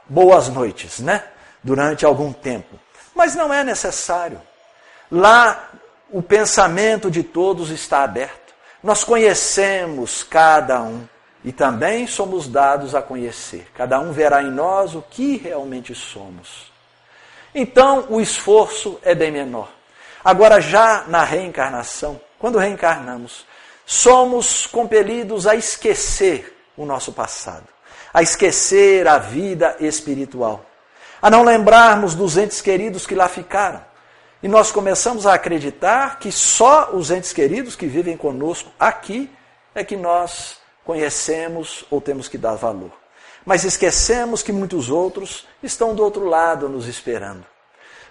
boas 0.10 0.50
noites, 0.50 1.00
né? 1.00 1.24
Durante 1.64 2.06
algum 2.06 2.34
tempo. 2.34 2.80
Mas 3.14 3.36
não 3.36 3.54
é 3.54 3.64
necessário. 3.64 4.42
Lá 5.12 5.70
o 6.10 6.22
pensamento 6.22 7.12
de 7.12 7.22
todos 7.22 7.70
está 7.70 8.04
aberto. 8.04 8.54
Nós 8.82 9.04
conhecemos 9.04 10.24
cada 10.24 10.82
um 10.82 11.08
e 11.44 11.52
também 11.52 12.06
somos 12.06 12.48
dados 12.48 12.94
a 12.94 13.02
conhecer. 13.02 13.68
Cada 13.76 14.00
um 14.00 14.12
verá 14.12 14.44
em 14.44 14.52
nós 14.52 14.94
o 14.94 15.02
que 15.02 15.38
realmente 15.38 15.96
somos. 15.96 16.72
Então, 17.54 18.06
o 18.10 18.22
esforço 18.22 19.00
é 19.02 19.16
bem 19.16 19.32
menor. 19.32 19.70
Agora, 20.24 20.62
já 20.62 21.06
na 21.08 21.24
reencarnação, 21.24 22.22
quando 22.38 22.60
reencarnamos, 22.60 23.46
somos 23.86 24.68
compelidos 24.68 25.48
a 25.48 25.56
esquecer 25.56 26.58
o 26.78 26.86
nosso 26.86 27.12
passado, 27.12 27.68
a 28.14 28.22
esquecer 28.22 29.08
a 29.08 29.18
vida 29.18 29.76
espiritual, 29.80 30.64
a 31.22 31.30
não 31.30 31.44
lembrarmos 31.44 32.16
dos 32.16 32.38
entes 32.38 32.62
queridos 32.62 33.06
que 33.06 33.16
lá 33.16 33.28
ficaram. 33.28 33.84
E 34.44 34.48
nós 34.48 34.72
começamos 34.72 35.28
a 35.28 35.34
acreditar 35.34 36.20
que 36.20 36.32
só 36.32 36.92
os 36.94 37.12
entes 37.12 37.34
queridos 37.34 37.76
que 37.76 37.86
vivem 37.86 38.16
conosco 38.16 38.72
aqui 38.80 39.30
é 39.76 39.84
que 39.84 39.96
nós 39.96 40.61
conhecemos 40.86 41.86
ou 41.90 42.02
temos 42.02 42.28
que 42.28 42.38
dar 42.38 42.56
valor. 42.56 42.92
Mas 43.46 43.64
esquecemos 43.64 44.44
que 44.44 44.52
muitos 44.52 44.90
outros 44.90 45.48
estão 45.64 45.96
do 45.96 46.04
outro 46.04 46.26
lado 46.26 46.70
nos 46.70 46.88
esperando. 46.88 47.46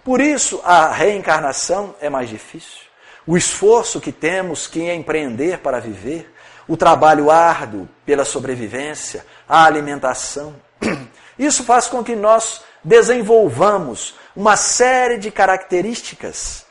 Por 0.02 0.20
isso, 0.20 0.60
a 0.64 0.90
reencarnação 0.90 1.94
é 2.00 2.08
mais 2.08 2.28
difícil. 2.28 2.80
O 3.26 3.36
esforço 3.36 4.00
que 4.00 4.12
temos 4.12 4.66
que 4.66 4.90
empreender 4.90 5.58
para 5.58 5.78
viver, 5.78 6.32
o 6.66 6.76
trabalho 6.76 7.30
árduo 7.30 7.88
pela 8.04 8.24
sobrevivência, 8.24 9.26
a 9.48 9.64
alimentação, 9.64 10.54
isso 11.38 11.64
faz 11.64 11.86
com 11.86 12.02
que 12.02 12.16
nós 12.16 12.62
desenvolvamos 12.82 14.14
uma 14.34 14.56
série 14.56 15.18
de 15.18 15.30
características 15.30 16.64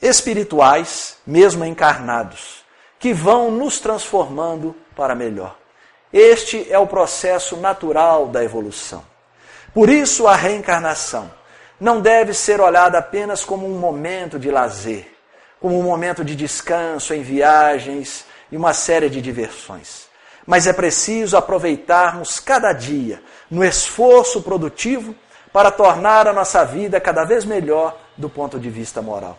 espirituais, 0.00 1.16
mesmo 1.26 1.64
encarnados, 1.64 2.65
que 2.98 3.12
vão 3.12 3.50
nos 3.50 3.78
transformando 3.78 4.74
para 4.94 5.14
melhor. 5.14 5.56
Este 6.12 6.66
é 6.70 6.78
o 6.78 6.86
processo 6.86 7.56
natural 7.56 8.28
da 8.28 8.42
evolução. 8.42 9.04
Por 9.74 9.90
isso, 9.90 10.26
a 10.26 10.34
reencarnação 10.34 11.30
não 11.78 12.00
deve 12.00 12.32
ser 12.32 12.60
olhada 12.60 12.98
apenas 12.98 13.44
como 13.44 13.66
um 13.66 13.78
momento 13.78 14.38
de 14.38 14.50
lazer, 14.50 15.06
como 15.60 15.78
um 15.78 15.82
momento 15.82 16.24
de 16.24 16.34
descanso 16.34 17.12
em 17.12 17.22
viagens 17.22 18.24
e 18.50 18.56
uma 18.56 18.72
série 18.72 19.10
de 19.10 19.20
diversões. 19.20 20.06
Mas 20.46 20.66
é 20.66 20.72
preciso 20.72 21.36
aproveitarmos 21.36 22.40
cada 22.40 22.72
dia 22.72 23.20
no 23.50 23.64
esforço 23.64 24.42
produtivo 24.42 25.14
para 25.52 25.70
tornar 25.70 26.26
a 26.26 26.32
nossa 26.32 26.64
vida 26.64 27.00
cada 27.00 27.24
vez 27.24 27.44
melhor 27.44 27.98
do 28.16 28.30
ponto 28.30 28.58
de 28.58 28.70
vista 28.70 29.02
moral. 29.02 29.38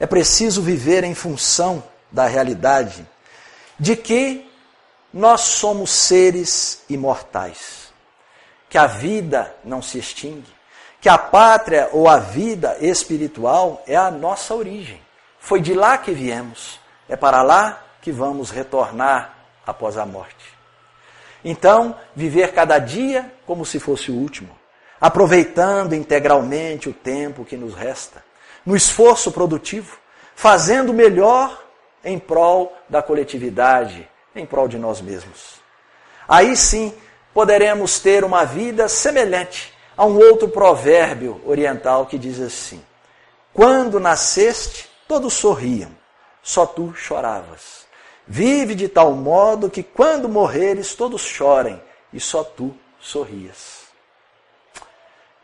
É 0.00 0.06
preciso 0.06 0.62
viver 0.62 1.04
em 1.04 1.14
função 1.14 1.82
da 2.10 2.26
realidade 2.26 3.06
de 3.78 3.96
que 3.96 4.48
nós 5.12 5.42
somos 5.42 5.90
seres 5.90 6.84
imortais, 6.88 7.92
que 8.68 8.76
a 8.76 8.86
vida 8.86 9.54
não 9.64 9.80
se 9.80 9.98
extingue, 9.98 10.52
que 11.00 11.08
a 11.08 11.16
pátria 11.16 11.88
ou 11.92 12.08
a 12.08 12.18
vida 12.18 12.76
espiritual 12.80 13.82
é 13.86 13.96
a 13.96 14.10
nossa 14.10 14.54
origem. 14.54 15.00
Foi 15.38 15.60
de 15.60 15.74
lá 15.74 15.96
que 15.96 16.12
viemos, 16.12 16.80
é 17.08 17.16
para 17.16 17.42
lá 17.42 17.82
que 18.02 18.12
vamos 18.12 18.50
retornar 18.50 19.34
após 19.66 19.96
a 19.96 20.04
morte. 20.04 20.58
Então, 21.44 21.96
viver 22.14 22.52
cada 22.52 22.78
dia 22.78 23.32
como 23.46 23.64
se 23.64 23.78
fosse 23.78 24.10
o 24.10 24.14
último, 24.14 24.58
aproveitando 25.00 25.94
integralmente 25.94 26.88
o 26.88 26.92
tempo 26.92 27.44
que 27.44 27.56
nos 27.56 27.74
resta, 27.74 28.22
no 28.66 28.76
esforço 28.76 29.30
produtivo, 29.30 29.98
fazendo 30.34 30.92
melhor 30.92 31.67
em 32.08 32.18
prol 32.18 32.74
da 32.88 33.02
coletividade, 33.02 34.08
em 34.34 34.46
prol 34.46 34.66
de 34.66 34.78
nós 34.78 35.00
mesmos. 35.00 35.60
Aí 36.26 36.56
sim 36.56 36.94
poderemos 37.34 38.00
ter 38.00 38.24
uma 38.24 38.44
vida 38.44 38.88
semelhante 38.88 39.74
a 39.96 40.06
um 40.06 40.16
outro 40.16 40.48
provérbio 40.48 41.40
oriental 41.44 42.06
que 42.06 42.18
diz 42.18 42.40
assim: 42.40 42.82
Quando 43.52 44.00
nasceste, 44.00 44.88
todos 45.06 45.34
sorriam, 45.34 45.90
só 46.42 46.64
tu 46.64 46.94
choravas. 46.94 47.86
Vive 48.26 48.74
de 48.74 48.88
tal 48.88 49.12
modo 49.12 49.70
que 49.70 49.82
quando 49.82 50.28
morreres, 50.28 50.94
todos 50.94 51.22
chorem, 51.22 51.80
e 52.12 52.18
só 52.20 52.42
tu 52.42 52.74
sorrias. 53.00 53.88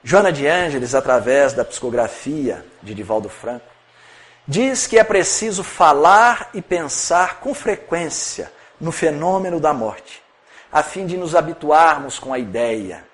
Joana 0.03 0.33
de 0.33 0.47
Ângeles, 0.47 0.95
através 0.95 1.53
da 1.53 1.65
psicografia 1.65 2.65
de 2.83 2.95
Divaldo 2.95 3.29
Franco, 3.29 3.74
diz 4.47 4.87
que 4.87 4.99
é 4.99 5.05
preciso 5.05 5.65
falar 5.65 6.51
e 6.55 6.61
pensar 6.61 7.41
com 7.41 7.55
frequência 7.55 8.53
no 8.81 8.93
fenômeno 8.93 9.59
da 9.59 9.73
morte, 9.73 10.23
a 10.71 10.83
fim 10.83 11.07
de 11.07 11.17
nos 11.17 11.35
habituarmos 11.35 12.19
com 12.19 12.33
a 12.33 12.39
ideia 12.39 13.05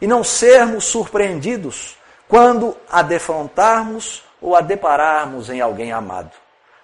e 0.00 0.06
não 0.06 0.22
sermos 0.22 0.84
surpreendidos 0.84 1.96
quando 2.28 2.76
a 2.90 3.02
defrontarmos 3.02 4.22
ou 4.40 4.54
a 4.54 4.60
depararmos 4.60 5.48
em 5.48 5.60
alguém 5.60 5.92
amado. 5.92 6.32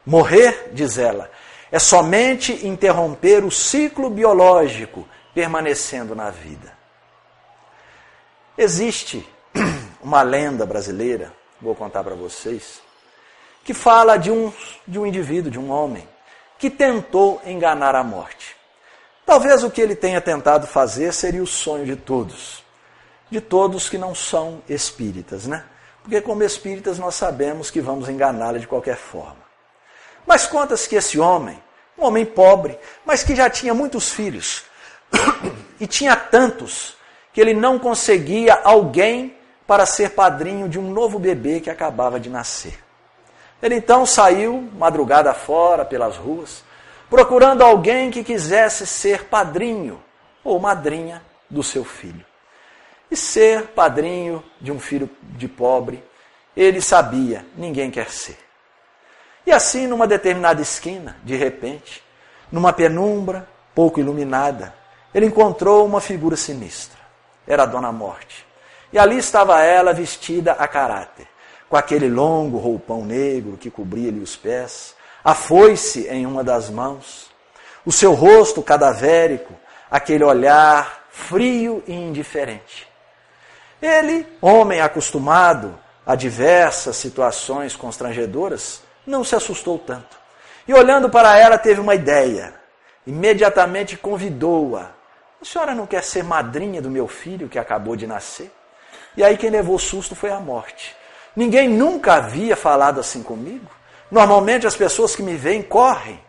Morrer, 0.07 0.71
diz 0.73 0.97
ela, 0.97 1.31
é 1.71 1.79
somente 1.79 2.67
interromper 2.67 3.45
o 3.45 3.51
ciclo 3.51 4.09
biológico 4.09 5.07
permanecendo 5.35 6.15
na 6.15 6.31
vida. 6.31 6.73
Existe 8.57 9.29
uma 10.03 10.23
lenda 10.23 10.65
brasileira, 10.65 11.33
vou 11.61 11.75
contar 11.75 12.03
para 12.03 12.15
vocês, 12.15 12.83
que 13.71 13.75
fala 13.75 14.17
de 14.17 14.33
um, 14.33 14.53
de 14.85 14.99
um 14.99 15.07
indivíduo, 15.07 15.49
de 15.49 15.57
um 15.57 15.71
homem, 15.71 16.05
que 16.59 16.69
tentou 16.69 17.41
enganar 17.47 17.95
a 17.95 18.03
morte. 18.03 18.57
Talvez 19.25 19.63
o 19.63 19.71
que 19.71 19.81
ele 19.81 19.95
tenha 19.95 20.21
tentado 20.21 20.67
fazer 20.67 21.13
seria 21.13 21.41
o 21.41 21.47
sonho 21.47 21.87
de 21.87 21.95
todos, 21.95 22.65
de 23.31 23.41
todos 23.41 23.89
que 23.89 23.97
não 23.97 24.13
são 24.13 24.61
espíritas, 24.69 25.47
né? 25.47 25.63
Porque, 26.03 26.21
como 26.21 26.43
espíritas, 26.43 26.99
nós 26.99 27.15
sabemos 27.15 27.71
que 27.71 27.81
vamos 27.81 28.09
enganá-la 28.09 28.59
de 28.59 28.67
qualquer 28.67 28.97
forma. 28.97 29.39
Mas 30.27 30.49
conta-se 30.49 30.89
que 30.89 30.97
esse 30.97 31.21
homem, 31.21 31.63
um 31.97 32.05
homem 32.05 32.27
pobre, 32.27 32.77
mas 33.05 33.23
que 33.23 33.37
já 33.37 33.49
tinha 33.49 33.73
muitos 33.73 34.11
filhos, 34.11 34.65
e 35.79 35.87
tinha 35.87 36.17
tantos, 36.17 36.97
que 37.33 37.41
ele 37.41 37.55
não 37.55 37.79
conseguia 37.79 38.55
alguém 38.65 39.37
para 39.65 39.87
ser 39.87 40.11
padrinho 40.11 40.69
de 40.69 40.77
um 40.77 40.91
novo 40.91 41.21
bebê 41.21 41.61
que 41.61 41.71
acabava 41.71 42.19
de 42.19 42.29
nascer. 42.29 42.90
Ele 43.63 43.77
então 43.77 44.07
saiu, 44.07 44.69
madrugada 44.77 45.35
fora, 45.35 45.85
pelas 45.85 46.17
ruas, 46.17 46.65
procurando 47.09 47.63
alguém 47.63 48.11
que 48.11 48.25
quisesse 48.25 48.87
ser 48.87 49.25
padrinho 49.25 50.03
ou 50.43 50.59
madrinha 50.59 51.23
do 51.49 51.63
seu 51.63 51.85
filho. 51.85 52.25
E 53.11 53.17
ser 53.17 53.69
padrinho 53.69 54.43
de 54.61 54.71
um 54.71 54.79
filho 54.79 55.11
de 55.21 55.49
pobre, 55.49 56.03
ele 56.57 56.81
sabia, 56.81 57.45
ninguém 57.57 57.91
quer 57.91 58.11
ser. 58.11 58.39
E 59.47 59.53
assim, 59.53 59.87
numa 59.87 60.07
determinada 60.07 60.63
esquina, 60.63 61.17
de 61.25 61.35
repente, 61.35 62.03
numa 62.53 62.73
penumbra 62.73 63.49
pouco 63.75 63.99
iluminada, 63.99 64.75
ele 65.13 65.27
encontrou 65.27 65.85
uma 65.85 66.01
figura 66.01 66.37
sinistra. 66.37 67.01
Era 67.47 67.65
a 67.65 67.67
Dona 67.67 67.91
Morte. 67.91 68.47
E 68.93 68.99
ali 68.99 69.19
estava 69.19 69.63
ela 69.63 69.93
vestida 69.93 70.53
a 70.53 70.69
caráter, 70.69 71.27
com 71.71 71.77
aquele 71.77 72.11
longo 72.11 72.59
roupão 72.59 73.05
negro 73.05 73.57
que 73.57 73.71
cobria-lhe 73.71 74.19
os 74.19 74.37
pés, 74.37 74.97
a 75.23 75.37
foice 75.37 76.09
em 76.09 76.27
uma 76.27 76.43
das 76.43 76.69
mãos, 76.69 77.31
o 77.87 77.93
seu 77.93 78.13
rosto 78.13 78.61
cadavérico, 78.61 79.55
aquele 79.89 80.25
olhar 80.25 81.07
frio 81.11 81.81
e 81.87 81.93
indiferente. 81.93 82.89
Ele, 83.81 84.27
homem 84.43 84.81
acostumado 84.81 85.79
a 86.05 86.17
diversas 86.17 86.97
situações 86.97 87.77
constrangedoras, 87.77 88.83
não 89.07 89.23
se 89.23 89.37
assustou 89.37 89.79
tanto. 89.79 90.19
E 90.67 90.75
olhando 90.75 91.09
para 91.09 91.39
ela, 91.39 91.57
teve 91.57 91.81
uma 91.81 91.95
ideia. 91.95 92.53
Imediatamente 93.07 93.97
convidou-a. 93.97 94.91
A 95.41 95.45
senhora 95.45 95.75
não 95.75 95.87
quer 95.87 96.03
ser 96.03 96.25
madrinha 96.25 96.83
do 96.83 96.91
meu 96.91 97.07
filho 97.07 97.49
que 97.49 97.61
acabou 97.61 97.95
de 97.95 98.09
nascer? 98.09 98.51
E 99.17 99.23
aí 99.23 99.37
quem 99.37 99.51
levou 99.51 99.79
susto 99.79 100.17
foi 100.17 100.31
a 100.31 100.41
morte. 100.41 101.00
Ninguém 101.35 101.69
nunca 101.69 102.15
havia 102.15 102.57
falado 102.57 103.01
assim 103.01 103.23
comigo. 103.23 103.71
Normalmente 104.11 104.67
as 104.67 104.77
pessoas 104.77 105.15
que 105.15 105.23
me 105.23 105.37
veem 105.37 105.63
correm. 105.63 106.21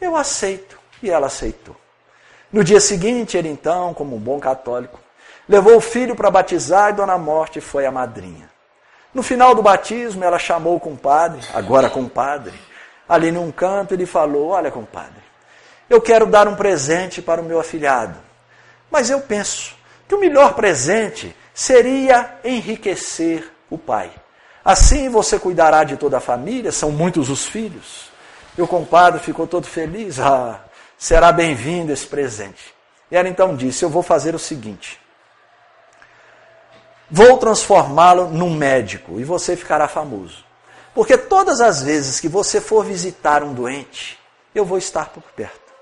Eu 0.00 0.16
aceito. 0.16 0.78
E 1.02 1.10
ela 1.10 1.28
aceitou. 1.28 1.76
No 2.52 2.64
dia 2.64 2.80
seguinte, 2.80 3.36
ele 3.36 3.48
então, 3.48 3.92
como 3.94 4.16
um 4.16 4.18
bom 4.18 4.40
católico, 4.40 4.98
levou 5.48 5.76
o 5.76 5.80
filho 5.80 6.16
para 6.16 6.30
batizar 6.30 6.90
e 6.90 6.94
Dona 6.94 7.18
Morte 7.18 7.60
foi 7.60 7.86
a 7.86 7.90
madrinha. 7.90 8.50
No 9.12 9.22
final 9.22 9.54
do 9.54 9.62
batismo, 9.62 10.24
ela 10.24 10.38
chamou 10.38 10.76
o 10.76 10.80
compadre, 10.80 11.40
agora 11.54 11.88
compadre, 11.88 12.54
ali 13.08 13.30
num 13.30 13.50
canto, 13.50 13.94
ele 13.94 14.06
falou: 14.06 14.48
Olha, 14.48 14.70
compadre, 14.70 15.22
eu 15.88 16.00
quero 16.00 16.26
dar 16.26 16.48
um 16.48 16.56
presente 16.56 17.22
para 17.22 17.40
o 17.40 17.44
meu 17.44 17.58
afilhado, 17.60 18.18
mas 18.90 19.10
eu 19.10 19.20
penso 19.20 19.74
que 20.06 20.14
o 20.14 20.20
melhor 20.20 20.54
presente 20.54 21.34
seria 21.54 22.38
enriquecer 22.44 23.50
o 23.70 23.78
pai. 23.78 24.10
Assim 24.64 25.08
você 25.08 25.38
cuidará 25.38 25.84
de 25.84 25.96
toda 25.96 26.18
a 26.18 26.20
família, 26.20 26.72
são 26.72 26.90
muitos 26.90 27.30
os 27.30 27.46
filhos. 27.46 28.10
E 28.56 28.62
o 28.62 28.66
compadre 28.66 29.20
ficou 29.20 29.46
todo 29.46 29.66
feliz: 29.66 30.18
Ah, 30.20 30.60
será 30.96 31.32
bem-vindo 31.32 31.92
esse 31.92 32.06
presente. 32.06 32.74
E 33.10 33.16
ela 33.16 33.28
então 33.28 33.56
disse: 33.56 33.84
Eu 33.84 33.90
vou 33.90 34.02
fazer 34.02 34.34
o 34.34 34.38
seguinte 34.38 35.00
Vou 37.10 37.38
transformá-lo 37.38 38.28
num 38.28 38.54
médico 38.54 39.18
e 39.18 39.24
você 39.24 39.56
ficará 39.56 39.88
famoso. 39.88 40.44
Porque 40.94 41.16
todas 41.16 41.60
as 41.60 41.82
vezes 41.82 42.20
que 42.20 42.28
você 42.28 42.60
for 42.60 42.84
visitar 42.84 43.42
um 43.42 43.54
doente, 43.54 44.18
eu 44.54 44.64
vou 44.64 44.76
estar 44.76 45.08
por 45.08 45.22
perto. 45.34 45.72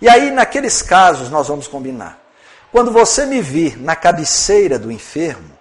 E 0.00 0.08
aí, 0.08 0.30
naqueles 0.32 0.82
casos, 0.82 1.30
nós 1.30 1.46
vamos 1.46 1.68
combinar. 1.68 2.18
Quando 2.72 2.90
você 2.90 3.24
me 3.24 3.40
vir 3.40 3.80
na 3.80 3.94
cabeceira 3.94 4.76
do 4.76 4.90
enfermo, 4.90 5.53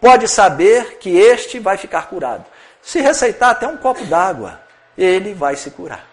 pode 0.00 0.28
saber 0.28 0.98
que 0.98 1.16
este 1.16 1.58
vai 1.58 1.76
ficar 1.76 2.08
curado. 2.08 2.44
Se 2.82 3.00
receitar 3.00 3.50
até 3.50 3.66
um 3.66 3.76
copo 3.76 4.04
d'água, 4.04 4.60
ele 4.96 5.34
vai 5.34 5.56
se 5.56 5.70
curar. 5.70 6.06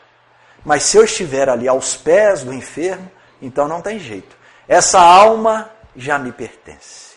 Mas 0.64 0.84
se 0.84 0.98
eu 0.98 1.04
estiver 1.04 1.48
ali 1.48 1.68
aos 1.68 1.96
pés 1.96 2.44
do 2.44 2.54
enfermo, 2.54 3.10
então 3.42 3.68
não 3.68 3.82
tem 3.82 4.00
jeito. 4.00 4.36
Essa 4.68 5.00
alma 5.00 5.70
já 5.96 6.18
me 6.18 6.32
pertence. 6.32 7.16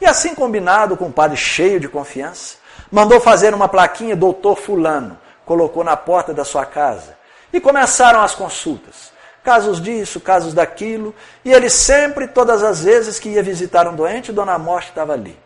E 0.00 0.06
assim 0.06 0.34
combinado 0.34 0.96
com 0.96 1.06
o 1.06 1.12
padre 1.12 1.36
cheio 1.36 1.80
de 1.80 1.88
confiança, 1.88 2.56
mandou 2.90 3.20
fazer 3.20 3.54
uma 3.54 3.68
plaquinha 3.68 4.14
doutor 4.14 4.56
fulano, 4.56 5.18
colocou 5.44 5.82
na 5.82 5.96
porta 5.96 6.34
da 6.34 6.44
sua 6.44 6.66
casa. 6.66 7.16
E 7.52 7.60
começaram 7.60 8.20
as 8.20 8.34
consultas. 8.34 9.12
Casos 9.42 9.80
disso, 9.80 10.20
casos 10.20 10.52
daquilo, 10.52 11.14
e 11.44 11.52
ele 11.52 11.70
sempre, 11.70 12.26
todas 12.26 12.62
as 12.62 12.82
vezes 12.82 13.18
que 13.18 13.30
ia 13.30 13.42
visitar 13.42 13.86
um 13.88 13.94
doente, 13.94 14.32
Dona 14.32 14.58
Morte 14.58 14.88
estava 14.88 15.12
ali. 15.12 15.38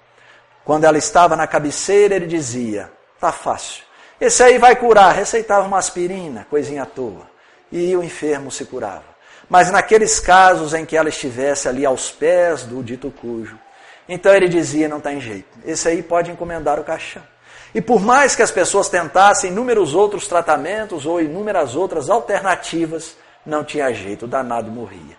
Quando 0.64 0.84
ela 0.84 0.98
estava 0.98 1.36
na 1.36 1.46
cabeceira, 1.46 2.14
ele 2.14 2.26
dizia: 2.26 2.90
"Tá 3.18 3.32
fácil. 3.32 3.84
Esse 4.20 4.42
aí 4.42 4.58
vai 4.58 4.76
curar", 4.76 5.14
receitava 5.14 5.66
uma 5.66 5.78
aspirina, 5.78 6.46
coisinha 6.48 6.82
à 6.82 6.86
toa. 6.86 7.28
E 7.72 7.96
o 7.96 8.02
enfermo 8.02 8.50
se 8.50 8.64
curava. 8.64 9.04
Mas 9.48 9.70
naqueles 9.70 10.20
casos 10.20 10.74
em 10.74 10.84
que 10.84 10.96
ela 10.96 11.08
estivesse 11.08 11.68
ali 11.68 11.84
aos 11.84 12.10
pés 12.10 12.62
do 12.62 12.82
dito 12.82 13.10
cujo, 13.10 13.58
então 14.08 14.34
ele 14.34 14.48
dizia: 14.48 14.88
não 14.88 15.00
tem 15.00 15.20
jeito, 15.20 15.58
esse 15.64 15.88
aí 15.88 16.02
pode 16.02 16.30
encomendar 16.30 16.78
o 16.78 16.84
caixão. 16.84 17.22
E 17.74 17.80
por 17.80 18.00
mais 18.00 18.34
que 18.34 18.42
as 18.42 18.50
pessoas 18.50 18.88
tentassem 18.88 19.50
inúmeros 19.50 19.94
outros 19.94 20.26
tratamentos 20.26 21.06
ou 21.06 21.20
inúmeras 21.20 21.76
outras 21.76 22.10
alternativas, 22.10 23.16
não 23.46 23.62
tinha 23.62 23.92
jeito, 23.92 24.24
o 24.24 24.28
danado 24.28 24.70
morria. 24.70 25.16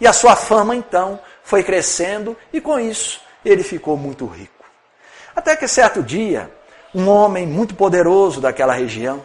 E 0.00 0.06
a 0.06 0.12
sua 0.12 0.34
fama 0.34 0.74
então 0.74 1.20
foi 1.44 1.62
crescendo 1.62 2.36
e 2.52 2.60
com 2.60 2.78
isso 2.78 3.20
ele 3.44 3.62
ficou 3.62 3.96
muito 3.96 4.26
rico. 4.26 4.51
Até 5.34 5.56
que 5.56 5.66
certo 5.66 6.02
dia, 6.02 6.50
um 6.94 7.08
homem 7.08 7.46
muito 7.46 7.74
poderoso 7.74 8.40
daquela 8.40 8.72
região, 8.72 9.24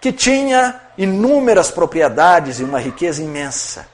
que 0.00 0.12
tinha 0.12 0.80
inúmeras 0.96 1.70
propriedades 1.70 2.60
e 2.60 2.64
uma 2.64 2.78
riqueza 2.78 3.22
imensa, 3.22 3.86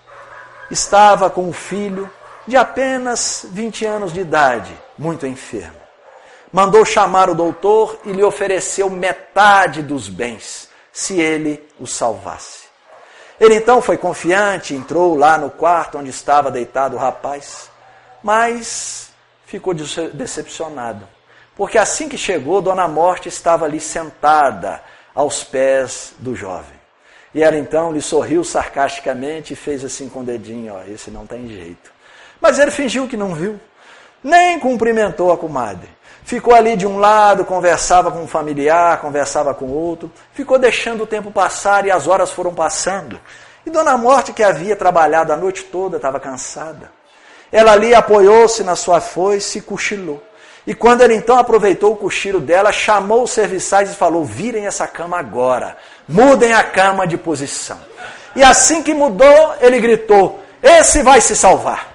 estava 0.70 1.28
com 1.30 1.48
o 1.48 1.52
filho 1.52 2.10
de 2.46 2.56
apenas 2.56 3.46
20 3.50 3.84
anos 3.84 4.12
de 4.12 4.20
idade, 4.20 4.72
muito 4.98 5.26
enfermo. 5.26 5.78
Mandou 6.52 6.84
chamar 6.84 7.30
o 7.30 7.34
doutor 7.34 8.00
e 8.04 8.12
lhe 8.12 8.24
ofereceu 8.24 8.90
metade 8.90 9.82
dos 9.82 10.08
bens, 10.08 10.68
se 10.92 11.20
ele 11.20 11.64
o 11.78 11.86
salvasse. 11.86 12.64
Ele 13.38 13.54
então 13.54 13.80
foi 13.80 13.96
confiante, 13.96 14.74
entrou 14.74 15.16
lá 15.16 15.38
no 15.38 15.48
quarto 15.48 15.96
onde 15.96 16.10
estava 16.10 16.50
deitado 16.50 16.96
o 16.96 16.98
rapaz, 16.98 17.70
mas 18.22 19.10
ficou 19.46 19.72
decepcionado, 19.72 21.08
porque 21.60 21.76
assim 21.76 22.08
que 22.08 22.16
chegou, 22.16 22.62
Dona 22.62 22.88
Morte 22.88 23.28
estava 23.28 23.66
ali 23.66 23.80
sentada 23.80 24.82
aos 25.14 25.44
pés 25.44 26.14
do 26.18 26.34
jovem. 26.34 26.80
E 27.34 27.42
ela 27.42 27.58
então 27.58 27.92
lhe 27.92 28.00
sorriu 28.00 28.42
sarcasticamente 28.42 29.52
e 29.52 29.56
fez 29.56 29.84
assim 29.84 30.08
com 30.08 30.20
o 30.20 30.24
dedinho: 30.24 30.72
ó, 30.72 30.80
esse 30.90 31.10
não 31.10 31.26
tem 31.26 31.46
jeito. 31.48 31.92
Mas 32.40 32.58
ele 32.58 32.70
fingiu 32.70 33.06
que 33.06 33.14
não 33.14 33.34
viu, 33.34 33.60
nem 34.24 34.58
cumprimentou 34.58 35.30
a 35.30 35.36
comadre. 35.36 35.90
Ficou 36.24 36.54
ali 36.54 36.78
de 36.78 36.86
um 36.86 36.98
lado, 36.98 37.44
conversava 37.44 38.10
com 38.10 38.22
um 38.22 38.26
familiar, 38.26 38.98
conversava 39.02 39.52
com 39.52 39.66
outro, 39.66 40.10
ficou 40.32 40.58
deixando 40.58 41.02
o 41.02 41.06
tempo 41.06 41.30
passar 41.30 41.84
e 41.84 41.90
as 41.90 42.06
horas 42.06 42.30
foram 42.30 42.54
passando. 42.54 43.20
E 43.66 43.70
Dona 43.70 43.98
Morte, 43.98 44.32
que 44.32 44.42
havia 44.42 44.76
trabalhado 44.76 45.30
a 45.30 45.36
noite 45.36 45.64
toda, 45.64 45.98
estava 45.98 46.18
cansada. 46.18 46.90
Ela 47.52 47.72
ali 47.72 47.94
apoiou-se 47.94 48.64
na 48.64 48.76
sua 48.76 48.98
foice 48.98 49.58
e 49.58 49.60
cochilou. 49.60 50.29
E 50.66 50.74
quando 50.74 51.00
ele 51.00 51.14
então 51.14 51.38
aproveitou 51.38 51.92
o 51.92 51.96
cochilo 51.96 52.40
dela, 52.40 52.70
chamou 52.70 53.22
os 53.22 53.30
serviçais 53.30 53.90
e 53.90 53.94
falou: 53.94 54.24
Virem 54.24 54.66
essa 54.66 54.86
cama 54.86 55.18
agora, 55.18 55.76
mudem 56.08 56.52
a 56.52 56.62
cama 56.62 57.06
de 57.06 57.16
posição. 57.16 57.78
E 58.36 58.42
assim 58.42 58.82
que 58.82 58.94
mudou, 58.94 59.54
ele 59.60 59.80
gritou: 59.80 60.40
Esse 60.62 61.02
vai 61.02 61.20
se 61.20 61.34
salvar. 61.34 61.90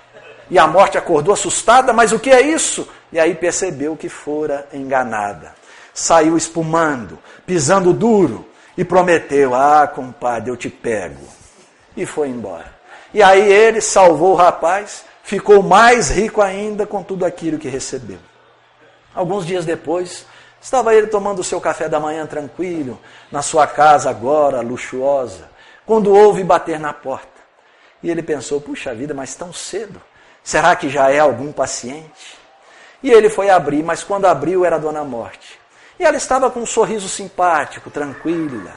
E 0.49 0.59
a 0.59 0.67
morte 0.67 0.97
acordou 0.97 1.33
assustada, 1.33 1.91
mas 1.93 2.11
o 2.11 2.19
que 2.19 2.29
é 2.29 2.41
isso? 2.41 2.87
E 3.11 3.19
aí 3.19 3.33
percebeu 3.33 3.95
que 3.95 4.09
fora 4.09 4.67
enganada. 4.73 5.53
Saiu 5.93 6.35
espumando, 6.35 7.17
pisando 7.45 7.93
duro 7.93 8.45
e 8.77 8.83
prometeu: 8.83 9.53
Ah, 9.53 9.87
compadre, 9.87 10.49
eu 10.49 10.57
te 10.57 10.69
pego. 10.69 11.23
E 11.95 12.05
foi 12.05 12.29
embora. 12.29 12.73
E 13.13 13.23
aí 13.23 13.49
ele 13.49 13.79
salvou 13.79 14.33
o 14.33 14.35
rapaz, 14.35 15.05
ficou 15.23 15.63
mais 15.63 16.09
rico 16.09 16.41
ainda 16.41 16.85
com 16.85 17.01
tudo 17.01 17.25
aquilo 17.25 17.57
que 17.57 17.69
recebeu. 17.69 18.19
Alguns 19.15 19.45
dias 19.45 19.63
depois, 19.63 20.25
estava 20.61 20.93
ele 20.93 21.07
tomando 21.07 21.39
o 21.39 21.43
seu 21.43 21.61
café 21.61 21.87
da 21.87 22.01
manhã 22.01 22.25
tranquilo, 22.25 22.99
na 23.31 23.41
sua 23.41 23.65
casa 23.65 24.09
agora 24.09 24.59
luxuosa, 24.59 25.49
quando 25.85 26.13
ouve 26.13 26.43
bater 26.43 26.77
na 26.77 26.91
porta. 26.91 27.29
E 28.03 28.11
ele 28.11 28.21
pensou: 28.21 28.59
puxa 28.59 28.93
vida, 28.93 29.13
mas 29.13 29.33
tão 29.33 29.53
cedo. 29.53 30.01
Será 30.43 30.75
que 30.75 30.89
já 30.89 31.09
é 31.09 31.19
algum 31.19 31.51
paciente? 31.51 32.37
E 33.01 33.09
ele 33.09 33.29
foi 33.29 33.49
abrir, 33.49 33.83
mas 33.83 34.03
quando 34.03 34.25
abriu 34.25 34.65
era 34.65 34.75
a 34.75 34.79
Dona 34.79 35.03
Morte. 35.03 35.59
E 35.97 36.03
ela 36.03 36.17
estava 36.17 36.51
com 36.51 36.59
um 36.59 36.65
sorriso 36.65 37.07
simpático, 37.07 37.89
tranquila. 37.89 38.73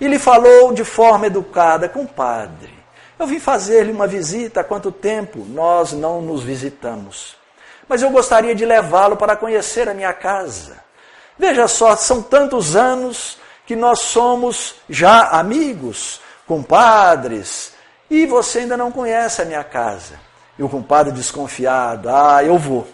E 0.00 0.08
lhe 0.08 0.18
falou 0.18 0.72
de 0.72 0.84
forma 0.84 1.26
educada: 1.26 1.86
Compadre, 1.86 2.72
eu 3.18 3.26
vim 3.26 3.38
fazer-lhe 3.38 3.92
uma 3.92 4.06
visita 4.06 4.62
há 4.62 4.64
quanto 4.64 4.90
tempo 4.90 5.44
nós 5.44 5.92
não 5.92 6.22
nos 6.22 6.42
visitamos 6.42 7.41
mas 7.88 8.02
eu 8.02 8.10
gostaria 8.10 8.54
de 8.54 8.64
levá-lo 8.64 9.16
para 9.16 9.36
conhecer 9.36 9.88
a 9.88 9.94
minha 9.94 10.12
casa. 10.12 10.76
Veja 11.38 11.66
só, 11.66 11.96
são 11.96 12.22
tantos 12.22 12.76
anos 12.76 13.38
que 13.66 13.74
nós 13.76 14.00
somos 14.00 14.76
já 14.88 15.28
amigos, 15.28 16.20
compadres, 16.46 17.72
e 18.10 18.26
você 18.26 18.60
ainda 18.60 18.76
não 18.76 18.92
conhece 18.92 19.40
a 19.40 19.44
minha 19.44 19.64
casa. 19.64 20.20
E 20.58 20.62
o 20.62 20.68
compadre 20.68 21.12
desconfiado, 21.12 22.08
ah, 22.10 22.44
eu 22.44 22.58
vou, 22.58 22.86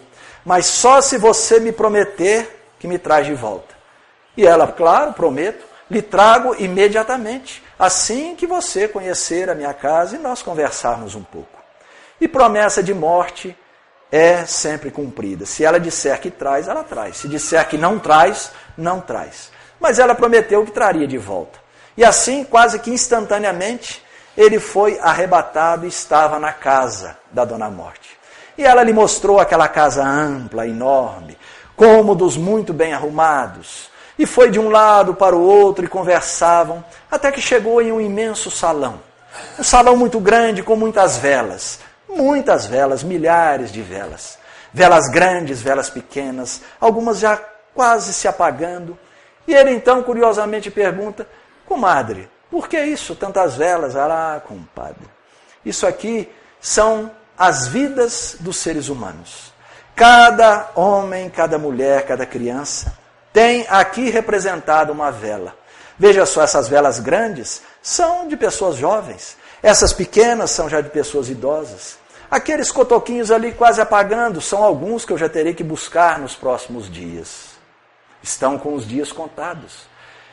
mas 0.45 0.65
só 0.65 1.01
se 1.01 1.17
você 1.17 1.59
me 1.59 1.71
prometer 1.71 2.73
que 2.79 2.87
me 2.87 2.97
traz 2.97 3.27
de 3.27 3.33
volta. 3.33 3.75
E 4.37 4.45
ela, 4.45 4.67
claro, 4.67 5.11
prometo, 5.13 5.65
lhe 5.91 6.01
trago 6.01 6.55
imediatamente, 6.57 7.61
assim 7.77 8.35
que 8.35 8.47
você 8.47 8.87
conhecer 8.87 9.49
a 9.49 9.55
minha 9.55 9.73
casa 9.73 10.15
e 10.15 10.19
nós 10.19 10.41
conversarmos 10.41 11.15
um 11.15 11.23
pouco. 11.23 11.59
E 12.21 12.27
promessa 12.27 12.81
de 12.81 12.93
morte 12.93 13.57
é 14.11 14.45
sempre 14.45 14.89
cumprida. 14.91 15.45
Se 15.45 15.63
ela 15.63 15.79
disser 15.79 16.19
que 16.19 16.31
traz, 16.31 16.67
ela 16.67 16.83
traz. 16.83 17.17
Se 17.17 17.27
disser 17.27 17.67
que 17.67 17.77
não 17.77 17.99
traz, 17.99 18.51
não 18.77 18.99
traz. 18.99 19.51
Mas 19.79 19.99
ela 19.99 20.15
prometeu 20.15 20.65
que 20.65 20.71
traria 20.71 21.07
de 21.07 21.17
volta. 21.17 21.59
E 21.95 22.03
assim, 22.03 22.43
quase 22.43 22.79
que 22.79 22.91
instantaneamente, 22.91 24.03
ele 24.35 24.59
foi 24.59 24.97
arrebatado 24.99 25.85
e 25.85 25.89
estava 25.89 26.39
na 26.39 26.53
casa 26.53 27.17
da 27.31 27.45
Dona 27.45 27.69
Morte. 27.69 28.17
E 28.57 28.65
ela 28.65 28.83
lhe 28.83 28.93
mostrou 28.93 29.39
aquela 29.39 29.67
casa 29.67 30.03
ampla, 30.03 30.67
enorme, 30.67 31.37
cômodos 31.75 32.35
muito 32.35 32.73
bem 32.73 32.93
arrumados. 32.93 33.89
E 34.17 34.25
foi 34.25 34.51
de 34.51 34.59
um 34.59 34.69
lado 34.69 35.13
para 35.13 35.35
o 35.35 35.41
outro 35.41 35.85
e 35.85 35.87
conversavam, 35.87 36.83
até 37.09 37.31
que 37.31 37.41
chegou 37.41 37.81
em 37.81 37.91
um 37.91 38.01
imenso 38.01 38.51
salão. 38.51 38.99
Um 39.57 39.63
salão 39.63 39.95
muito 39.95 40.19
grande, 40.19 40.63
com 40.63 40.75
muitas 40.75 41.17
velas, 41.17 41.79
Muitas 42.09 42.65
velas, 42.65 43.03
milhares 43.03 43.71
de 43.71 43.81
velas. 43.81 44.37
Velas 44.73 45.09
grandes, 45.09 45.61
velas 45.61 45.89
pequenas, 45.89 46.61
algumas 46.79 47.19
já 47.19 47.39
quase 47.73 48.13
se 48.13 48.27
apagando. 48.27 48.97
E 49.47 49.53
ele 49.53 49.71
então, 49.71 50.03
curiosamente, 50.03 50.69
pergunta: 50.69 51.27
Comadre, 51.65 52.29
por 52.51 52.67
que 52.67 52.79
isso, 52.81 53.15
tantas 53.15 53.55
velas? 53.55 53.95
Ah, 53.95 54.41
compadre, 54.45 55.07
isso 55.65 55.87
aqui 55.87 56.29
são 56.59 57.11
as 57.37 57.67
vidas 57.67 58.35
dos 58.39 58.57
seres 58.57 58.89
humanos. 58.89 59.53
Cada 59.95 60.71
homem, 60.75 61.29
cada 61.29 61.57
mulher, 61.57 62.05
cada 62.05 62.25
criança 62.25 62.97
tem 63.31 63.65
aqui 63.69 64.09
representada 64.09 64.91
uma 64.91 65.11
vela. 65.11 65.55
Veja 65.97 66.25
só, 66.25 66.41
essas 66.41 66.67
velas 66.67 66.99
grandes 66.99 67.61
são 67.81 68.27
de 68.27 68.35
pessoas 68.35 68.77
jovens, 68.77 69.37
essas 69.61 69.93
pequenas 69.93 70.51
são 70.51 70.69
já 70.69 70.81
de 70.81 70.89
pessoas 70.89 71.29
idosas. 71.29 71.98
Aqueles 72.29 72.71
cotoquinhos 72.71 73.31
ali 73.31 73.51
quase 73.51 73.81
apagando 73.81 74.39
são 74.39 74.63
alguns 74.63 75.03
que 75.03 75.11
eu 75.11 75.17
já 75.17 75.27
terei 75.27 75.55
que 75.55 75.63
buscar 75.63 76.19
nos 76.19 76.35
próximos 76.35 76.89
dias. 76.89 77.57
Estão 78.21 78.57
com 78.59 78.75
os 78.75 78.87
dias 78.87 79.11
contados. 79.11 79.89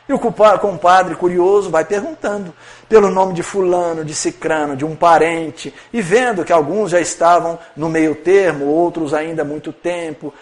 E 0.06 0.12
o 0.12 0.18
compadre 0.18 1.16
curioso 1.16 1.70
vai 1.70 1.84
perguntando 1.84 2.54
pelo 2.86 3.10
nome 3.10 3.32
de 3.32 3.42
fulano, 3.42 4.04
de 4.04 4.14
cicrano, 4.14 4.76
de 4.76 4.84
um 4.84 4.94
parente, 4.94 5.74
e 5.92 6.02
vendo 6.02 6.44
que 6.44 6.52
alguns 6.52 6.90
já 6.90 7.00
estavam 7.00 7.58
no 7.74 7.88
meio 7.88 8.14
termo, 8.14 8.66
outros 8.66 9.14
ainda 9.14 9.42
há 9.42 9.44
muito 9.44 9.72
tempo, 9.72 10.32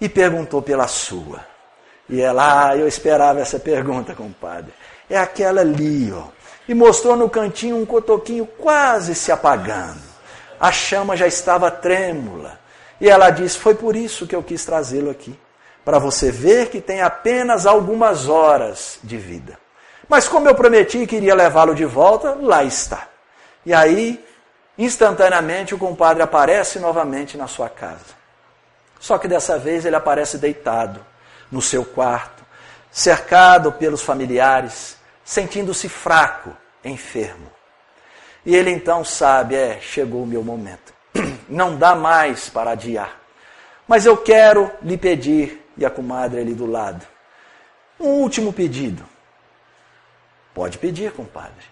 e 0.00 0.08
perguntou 0.08 0.60
pela 0.60 0.88
sua. 0.88 1.40
E 2.08 2.20
ela, 2.20 2.70
ah, 2.70 2.76
eu 2.76 2.88
esperava 2.88 3.40
essa 3.40 3.58
pergunta, 3.58 4.14
compadre. 4.14 4.72
É 5.08 5.16
aquela 5.16 5.60
ali, 5.60 6.12
ó. 6.12 6.24
E 6.68 6.74
mostrou 6.74 7.16
no 7.16 7.30
cantinho 7.30 7.76
um 7.76 7.86
cotoquinho 7.86 8.44
quase 8.44 9.14
se 9.14 9.32
apagando 9.32 10.07
a 10.60 10.72
chama 10.72 11.16
já 11.16 11.26
estava 11.26 11.70
trêmula. 11.70 12.58
E 13.00 13.08
ela 13.08 13.30
disse: 13.30 13.58
Foi 13.58 13.74
por 13.74 13.94
isso 13.94 14.26
que 14.26 14.34
eu 14.34 14.42
quis 14.42 14.64
trazê-lo 14.64 15.10
aqui, 15.10 15.38
para 15.84 15.98
você 15.98 16.30
ver 16.30 16.68
que 16.68 16.80
tem 16.80 17.00
apenas 17.00 17.66
algumas 17.66 18.28
horas 18.28 18.98
de 19.02 19.16
vida. 19.16 19.58
Mas 20.08 20.26
como 20.26 20.48
eu 20.48 20.54
prometi 20.54 21.06
que 21.06 21.16
iria 21.16 21.34
levá-lo 21.34 21.74
de 21.74 21.84
volta, 21.84 22.36
lá 22.40 22.64
está. 22.64 23.08
E 23.64 23.74
aí, 23.74 24.24
instantaneamente, 24.76 25.74
o 25.74 25.78
compadre 25.78 26.22
aparece 26.22 26.78
novamente 26.78 27.36
na 27.36 27.46
sua 27.46 27.68
casa. 27.68 28.16
Só 28.98 29.18
que 29.18 29.28
dessa 29.28 29.58
vez 29.58 29.84
ele 29.84 29.96
aparece 29.96 30.38
deitado 30.38 31.04
no 31.52 31.62
seu 31.62 31.84
quarto, 31.84 32.42
cercado 32.90 33.70
pelos 33.72 34.02
familiares, 34.02 34.96
sentindo-se 35.24 35.88
fraco, 35.88 36.56
enfermo. 36.84 37.57
E 38.44 38.54
ele 38.54 38.70
então 38.70 39.04
sabe, 39.04 39.54
é, 39.54 39.78
chegou 39.80 40.22
o 40.22 40.26
meu 40.26 40.42
momento. 40.42 40.92
Não 41.48 41.76
dá 41.76 41.94
mais 41.94 42.48
para 42.48 42.72
adiar. 42.72 43.18
Mas 43.86 44.06
eu 44.06 44.16
quero 44.16 44.70
lhe 44.82 44.96
pedir, 44.96 45.64
e 45.76 45.84
a 45.84 45.90
comadre 45.90 46.40
ali 46.40 46.54
do 46.54 46.66
lado, 46.66 47.06
um 47.98 48.08
último 48.08 48.52
pedido. 48.52 49.04
Pode 50.54 50.78
pedir, 50.78 51.12
compadre. 51.12 51.64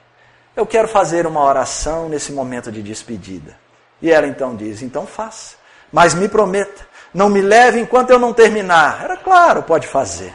Eu 0.55 0.66
quero 0.66 0.88
fazer 0.88 1.26
uma 1.26 1.42
oração 1.42 2.09
nesse 2.09 2.33
momento 2.33 2.72
de 2.72 2.83
despedida. 2.83 3.57
E 4.00 4.11
ela 4.11 4.26
então 4.26 4.57
diz: 4.57 4.83
então 4.83 5.07
faça. 5.07 5.57
Mas 5.92 6.14
me 6.14 6.29
prometa, 6.29 6.87
não 7.12 7.29
me 7.29 7.40
leve 7.40 7.81
enquanto 7.81 8.11
eu 8.11 8.18
não 8.18 8.33
terminar. 8.33 9.05
Era 9.05 9.16
claro, 9.16 9.62
pode 9.62 9.87
fazer. 9.87 10.35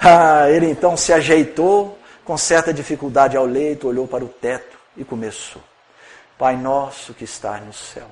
Ah, 0.00 0.50
ele 0.50 0.68
então 0.68 0.96
se 0.96 1.12
ajeitou, 1.12 1.98
com 2.24 2.36
certa 2.36 2.72
dificuldade 2.72 3.36
ao 3.36 3.44
leito, 3.44 3.88
olhou 3.88 4.06
para 4.06 4.24
o 4.24 4.28
teto 4.28 4.73
e 4.96 5.04
começou. 5.04 5.62
Pai 6.38 6.56
nosso 6.56 7.14
que 7.14 7.24
está 7.24 7.58
no 7.58 7.72
céu, 7.72 8.08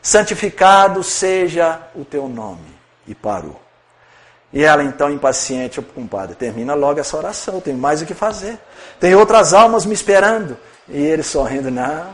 santificado 0.00 1.02
seja 1.02 1.80
o 1.94 2.04
teu 2.04 2.28
nome. 2.28 2.78
E 3.06 3.14
parou. 3.14 3.58
E 4.52 4.64
ela 4.64 4.82
então, 4.82 5.10
impaciente, 5.10 5.80
compadre, 5.80 6.34
termina 6.34 6.74
logo 6.74 7.00
essa 7.00 7.16
oração, 7.16 7.60
tem 7.60 7.74
mais 7.74 8.00
o 8.00 8.06
que 8.06 8.14
fazer. 8.14 8.58
Tem 8.98 9.14
outras 9.14 9.52
almas 9.52 9.84
me 9.84 9.94
esperando. 9.94 10.56
E 10.88 11.00
ele 11.00 11.22
sorrindo, 11.22 11.70
não. 11.70 12.06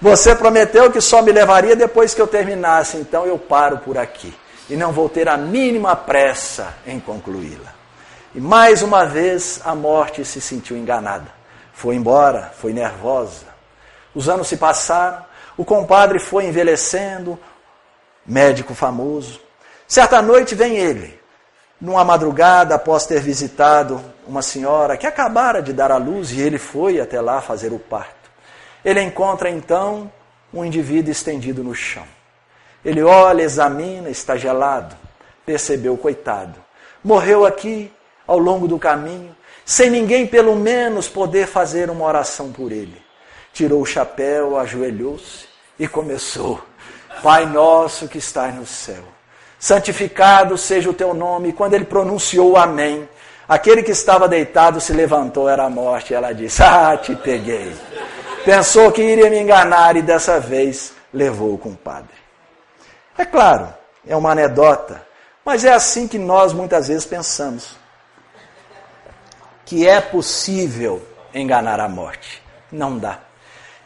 Você 0.00 0.34
prometeu 0.34 0.90
que 0.90 1.00
só 1.00 1.22
me 1.22 1.32
levaria 1.32 1.76
depois 1.76 2.12
que 2.14 2.20
eu 2.20 2.26
terminasse, 2.26 2.96
então 2.96 3.24
eu 3.24 3.38
paro 3.38 3.78
por 3.78 3.98
aqui. 3.98 4.34
E 4.68 4.76
não 4.76 4.92
vou 4.92 5.08
ter 5.08 5.28
a 5.28 5.36
mínima 5.36 5.94
pressa 5.94 6.74
em 6.86 6.98
concluí-la. 6.98 7.72
E 8.34 8.40
mais 8.40 8.82
uma 8.82 9.04
vez 9.04 9.60
a 9.64 9.74
morte 9.74 10.24
se 10.24 10.40
sentiu 10.40 10.76
enganada. 10.76 11.41
Foi 11.72 11.94
embora, 11.94 12.52
foi 12.58 12.72
nervosa. 12.72 13.46
Os 14.14 14.28
anos 14.28 14.48
se 14.48 14.56
passaram, 14.56 15.24
o 15.56 15.64
compadre 15.64 16.18
foi 16.18 16.46
envelhecendo, 16.46 17.38
médico 18.26 18.74
famoso. 18.74 19.40
Certa 19.86 20.22
noite 20.22 20.54
vem 20.54 20.76
ele, 20.76 21.18
numa 21.80 22.04
madrugada 22.04 22.74
após 22.74 23.06
ter 23.06 23.20
visitado 23.20 24.00
uma 24.26 24.42
senhora 24.42 24.96
que 24.96 25.06
acabara 25.06 25.60
de 25.60 25.72
dar 25.72 25.90
à 25.90 25.96
luz 25.96 26.30
e 26.30 26.40
ele 26.40 26.58
foi 26.58 27.00
até 27.00 27.20
lá 27.20 27.40
fazer 27.40 27.72
o 27.72 27.78
parto. 27.78 28.30
Ele 28.84 29.00
encontra 29.00 29.50
então 29.50 30.10
um 30.52 30.64
indivíduo 30.64 31.10
estendido 31.10 31.62
no 31.64 31.74
chão. 31.74 32.06
Ele 32.84 33.02
olha, 33.02 33.42
examina, 33.42 34.10
está 34.10 34.36
gelado. 34.36 34.96
Percebeu, 35.46 35.96
coitado. 35.96 36.58
Morreu 37.02 37.46
aqui 37.46 37.92
ao 38.26 38.38
longo 38.38 38.68
do 38.68 38.78
caminho, 38.78 39.34
sem 39.64 39.90
ninguém 39.90 40.26
pelo 40.26 40.56
menos 40.56 41.08
poder 41.08 41.46
fazer 41.46 41.90
uma 41.90 42.04
oração 42.04 42.50
por 42.50 42.72
ele. 42.72 43.00
Tirou 43.52 43.82
o 43.82 43.86
chapéu, 43.86 44.58
ajoelhou-se 44.58 45.46
e 45.78 45.86
começou: 45.86 46.60
Pai 47.22 47.46
nosso 47.46 48.08
que 48.08 48.18
estás 48.18 48.54
no 48.54 48.66
céu, 48.66 49.04
santificado 49.58 50.56
seja 50.56 50.90
o 50.90 50.94
teu 50.94 51.14
nome. 51.14 51.52
Quando 51.52 51.74
ele 51.74 51.84
pronunciou 51.84 52.56
amém, 52.56 53.08
aquele 53.48 53.82
que 53.82 53.92
estava 53.92 54.28
deitado 54.28 54.80
se 54.80 54.92
levantou, 54.92 55.48
era 55.48 55.64
a 55.64 55.70
morte, 55.70 56.14
ela 56.14 56.32
disse: 56.32 56.62
Ah, 56.64 56.96
te 56.96 57.14
peguei. 57.14 57.72
Pensou 58.44 58.90
que 58.90 59.02
iria 59.02 59.30
me 59.30 59.38
enganar 59.38 59.96
e 59.96 60.02
dessa 60.02 60.40
vez 60.40 60.92
levou 61.12 61.54
o 61.54 61.58
compadre. 61.58 62.10
É 63.16 63.24
claro, 63.24 63.72
é 64.06 64.16
uma 64.16 64.32
anedota, 64.32 65.06
mas 65.44 65.64
é 65.64 65.72
assim 65.72 66.08
que 66.08 66.18
nós 66.18 66.52
muitas 66.52 66.88
vezes 66.88 67.04
pensamos. 67.04 67.81
Que 69.72 69.88
é 69.88 70.02
possível 70.02 71.02
enganar 71.32 71.80
a 71.80 71.88
morte. 71.88 72.42
Não 72.70 72.98
dá. 72.98 73.20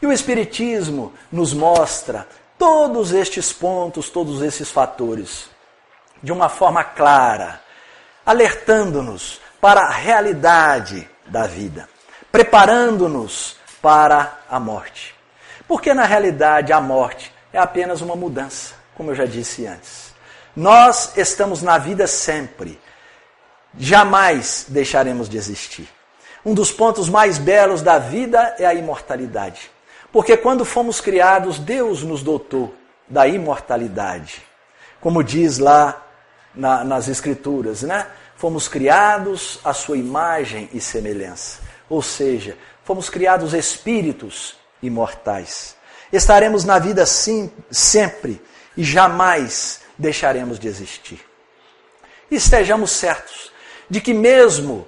E 0.01 0.05
o 0.05 0.11
Espiritismo 0.11 1.13
nos 1.31 1.53
mostra 1.53 2.27
todos 2.57 3.13
estes 3.13 3.53
pontos, 3.53 4.09
todos 4.09 4.41
esses 4.41 4.69
fatores, 4.69 5.49
de 6.21 6.33
uma 6.33 6.49
forma 6.49 6.83
clara, 6.83 7.61
alertando-nos 8.25 9.39
para 9.61 9.79
a 9.79 9.89
realidade 9.89 11.09
da 11.25 11.47
vida, 11.47 11.87
preparando-nos 12.33 13.55
para 13.81 14.41
a 14.49 14.59
morte. 14.59 15.15
Porque 15.69 15.93
na 15.93 16.03
realidade 16.03 16.73
a 16.73 16.81
morte 16.81 17.33
é 17.53 17.59
apenas 17.59 18.01
uma 18.01 18.13
mudança, 18.13 18.75
como 18.93 19.11
eu 19.11 19.15
já 19.15 19.25
disse 19.25 19.65
antes. 19.65 20.13
Nós 20.53 21.13
estamos 21.15 21.61
na 21.61 21.77
vida 21.77 22.07
sempre. 22.07 22.77
Jamais 23.77 24.65
deixaremos 24.69 25.29
de 25.29 25.37
existir. 25.37 25.87
Um 26.43 26.53
dos 26.53 26.71
pontos 26.71 27.09
mais 27.09 27.37
belos 27.37 27.81
da 27.81 27.99
vida 27.99 28.55
é 28.57 28.65
a 28.65 28.73
imortalidade. 28.73 29.69
Porque 30.11 30.35
quando 30.35 30.65
fomos 30.65 30.99
criados, 30.99 31.59
Deus 31.59 32.03
nos 32.03 32.23
dotou 32.23 32.73
da 33.07 33.27
imortalidade. 33.27 34.41
Como 34.99 35.23
diz 35.23 35.59
lá 35.59 36.03
na, 36.55 36.83
nas 36.83 37.07
Escrituras, 37.07 37.83
né? 37.83 38.07
Fomos 38.35 38.67
criados 38.67 39.59
à 39.63 39.73
sua 39.73 39.97
imagem 39.97 40.69
e 40.73 40.79
semelhança. 40.79 41.59
Ou 41.89 42.01
seja, 42.01 42.57
fomos 42.83 43.09
criados 43.09 43.53
espíritos 43.53 44.55
imortais. 44.81 45.75
Estaremos 46.11 46.63
na 46.63 46.79
vida 46.79 47.05
sim, 47.05 47.51
sempre 47.69 48.41
e 48.75 48.83
jamais 48.83 49.81
deixaremos 49.97 50.59
de 50.59 50.67
existir. 50.67 51.19
Estejamos 52.29 52.91
certos 52.91 53.51
de 53.89 54.01
que, 54.01 54.13
mesmo 54.13 54.87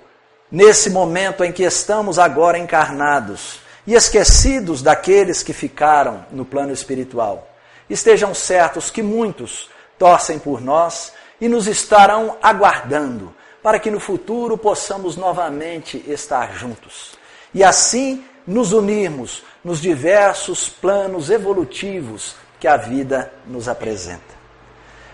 nesse 0.52 0.90
momento 0.90 1.44
em 1.44 1.52
que 1.52 1.64
estamos 1.64 2.18
agora 2.18 2.58
encarnados 2.58 3.60
e 3.86 3.94
esquecidos 3.94 4.82
daqueles 4.82 5.44
que 5.44 5.54
ficaram 5.54 6.26
no 6.32 6.46
plano 6.46 6.74
espiritual, 6.74 7.48
estejam 7.90 8.34
certos 8.34 8.92
que 8.92 9.02
muitos 9.02 9.70
torcem 9.98 10.40
por 10.40 10.62
nós 10.62 11.14
e 11.40 11.48
nos 11.48 11.68
estarão 11.68 12.38
aguardando 12.42 13.34
para 13.62 13.80
que 13.80 13.92
no 13.92 14.00
futuro 14.00 14.58
possamos 14.58 15.16
novamente 15.16 16.04
estar 16.08 16.54
juntos. 16.54 17.18
E 17.54 17.64
assim 17.64 18.24
nos 18.46 18.74
unirmos 18.74 19.44
nos 19.64 19.82
diversos 19.82 20.70
planos 20.70 21.30
evolutivos 21.30 22.36
que 22.60 22.68
a 22.68 22.78
vida 22.78 23.32
nos 23.46 23.68
apresenta. 23.68 24.40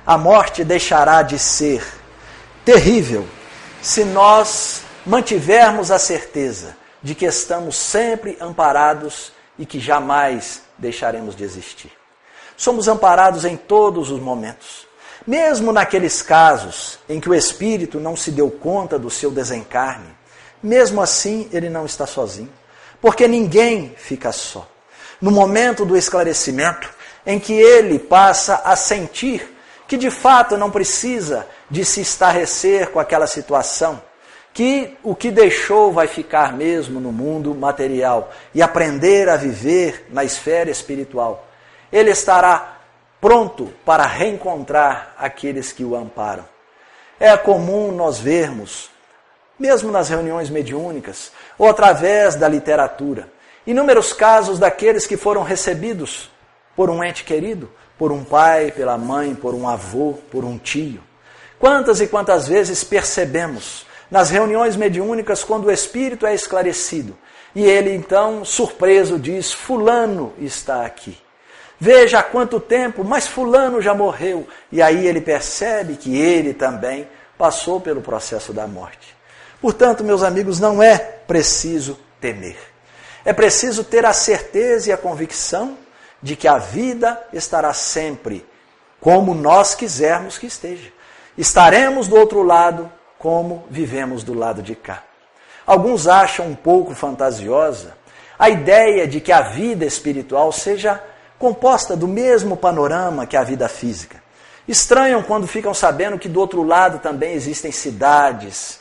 A 0.05 0.17
morte 0.17 0.63
deixará 0.63 1.21
de 1.21 1.39
ser 1.39 1.83
terrível 2.63 3.25
se 3.85 4.03
nós 4.03 4.81
mantivermos 5.05 5.91
a 5.91 5.99
certeza 5.99 6.75
de 7.03 7.13
que 7.13 7.23
estamos 7.23 7.77
sempre 7.77 8.35
amparados 8.41 9.31
e 9.59 9.65
que 9.65 9.79
jamais 9.79 10.63
deixaremos 10.75 11.35
de 11.35 11.43
existir. 11.43 11.91
Somos 12.57 12.87
amparados 12.87 13.45
em 13.45 13.55
todos 13.55 14.09
os 14.09 14.19
momentos. 14.19 14.87
Mesmo 15.27 15.71
naqueles 15.71 16.23
casos 16.23 16.97
em 17.07 17.19
que 17.19 17.29
o 17.29 17.35
espírito 17.35 17.99
não 17.99 18.15
se 18.15 18.31
deu 18.31 18.49
conta 18.49 18.97
do 18.97 19.11
seu 19.11 19.29
desencarne, 19.29 20.17
mesmo 20.63 20.99
assim 20.99 21.47
ele 21.53 21.69
não 21.69 21.85
está 21.85 22.07
sozinho. 22.07 22.51
Porque 22.99 23.27
ninguém 23.27 23.93
fica 23.95 24.31
só. 24.31 24.67
No 25.21 25.29
momento 25.29 25.85
do 25.85 25.95
esclarecimento, 25.95 26.91
em 27.23 27.39
que 27.39 27.53
ele 27.53 27.99
passa 27.99 28.63
a 28.65 28.75
sentir 28.75 29.54
que 29.87 29.97
de 29.97 30.09
fato 30.09 30.57
não 30.57 30.71
precisa 30.71 31.47
de 31.69 31.85
se 31.85 32.01
estarrecer 32.01 32.89
com 32.91 32.99
aquela 32.99 33.27
situação, 33.27 34.01
que 34.53 34.97
o 35.03 35.13
que 35.13 35.31
deixou 35.31 35.91
vai 35.91 36.07
ficar 36.07 36.53
mesmo 36.53 36.99
no 36.99 37.11
mundo 37.11 37.53
material 37.53 38.31
e 38.53 38.61
aprender 38.61 39.27
a 39.27 39.35
viver 39.35 40.07
na 40.09 40.23
esfera 40.23 40.69
espiritual. 40.71 41.47
Ele 41.91 42.09
estará 42.09 42.77
pronto 43.19 43.73
para 43.83 44.05
reencontrar 44.05 45.13
aqueles 45.17 45.71
que 45.71 45.83
o 45.83 45.95
amparam. 45.95 46.45
É 47.19 47.35
comum 47.35 47.91
nós 47.91 48.19
vermos, 48.19 48.89
mesmo 49.57 49.91
nas 49.91 50.09
reuniões 50.09 50.49
mediúnicas, 50.49 51.31
ou 51.57 51.69
através 51.69 52.35
da 52.35 52.47
literatura. 52.47 53.29
Inúmeros 53.65 54.13
casos 54.13 54.59
daqueles 54.59 55.07
que 55.07 55.17
foram 55.17 55.43
recebidos 55.43 56.29
por 56.75 56.89
um 56.89 57.03
ente 57.03 57.23
querido, 57.23 57.71
por 57.97 58.11
um 58.11 58.23
pai, 58.23 58.71
pela 58.71 58.97
mãe, 58.97 59.33
por 59.35 59.53
um 59.53 59.67
avô, 59.67 60.13
por 60.31 60.43
um 60.43 60.57
tio. 60.57 61.01
Quantas 61.59 62.01
e 62.01 62.07
quantas 62.07 62.47
vezes 62.47 62.83
percebemos 62.83 63.85
nas 64.11 64.29
reuniões 64.29 64.75
mediúnicas 64.75 65.43
quando 65.43 65.65
o 65.65 65.71
espírito 65.71 66.25
é 66.25 66.33
esclarecido 66.33 67.17
e 67.55 67.63
ele 67.63 67.95
então, 67.95 68.43
surpreso, 68.43 69.17
diz: 69.17 69.53
Fulano 69.53 70.33
está 70.37 70.85
aqui. 70.85 71.17
Veja 71.79 72.19
há 72.19 72.23
quanto 72.23 72.59
tempo, 72.59 73.03
mas 73.03 73.27
Fulano 73.27 73.81
já 73.81 73.93
morreu. 73.93 74.45
E 74.71 74.81
aí 74.81 75.07
ele 75.07 75.21
percebe 75.21 75.95
que 75.95 76.17
ele 76.17 76.53
também 76.53 77.07
passou 77.37 77.79
pelo 77.79 78.01
processo 78.01 78.51
da 78.51 78.67
morte. 78.67 79.15
Portanto, 79.61 80.03
meus 80.03 80.21
amigos, 80.21 80.59
não 80.59 80.83
é 80.83 80.97
preciso 80.97 81.97
temer. 82.19 82.57
É 83.23 83.33
preciso 83.33 83.83
ter 83.83 84.05
a 84.05 84.13
certeza 84.13 84.89
e 84.89 84.93
a 84.93 84.97
convicção 84.97 85.77
de 86.25 86.35
que 86.35 86.47
a 86.47 86.57
vida 86.57 87.21
estará 87.31 87.71
sempre 87.71 88.43
como 88.99 89.35
nós 89.35 89.75
quisermos 89.75 90.39
que 90.39 90.47
esteja. 90.47 90.91
Estaremos 91.37 92.07
do 92.07 92.15
outro 92.15 92.41
lado 92.41 92.91
como 93.19 93.63
vivemos 93.69 94.23
do 94.23 94.33
lado 94.33 94.63
de 94.63 94.73
cá. 94.73 95.03
Alguns 95.67 96.07
acham 96.07 96.47
um 96.47 96.55
pouco 96.55 96.95
fantasiosa 96.95 97.95
a 98.39 98.49
ideia 98.49 99.07
de 99.07 99.21
que 99.21 99.31
a 99.31 99.41
vida 99.41 99.85
espiritual 99.85 100.51
seja 100.51 100.99
composta 101.37 101.95
do 101.95 102.07
mesmo 102.07 102.57
panorama 102.57 103.27
que 103.27 103.37
a 103.37 103.43
vida 103.43 103.69
física. 103.69 104.19
Estranham 104.67 105.21
quando 105.21 105.45
ficam 105.45 105.75
sabendo 105.75 106.17
que 106.17 106.27
do 106.27 106.39
outro 106.39 106.63
lado 106.63 106.97
também 106.97 107.33
existem 107.33 107.71
cidades, 107.71 108.79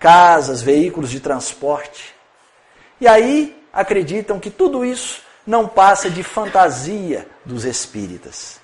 casas, 0.00 0.62
veículos 0.62 1.10
de 1.10 1.20
transporte. 1.20 2.14
E 2.98 3.06
aí 3.06 3.54
acreditam 3.70 4.40
que 4.40 4.48
tudo 4.48 4.82
isso 4.82 5.25
não 5.46 5.68
passa 5.68 6.10
de 6.10 6.22
fantasia 6.22 7.26
dos 7.44 7.64
espíritas. 7.64 8.58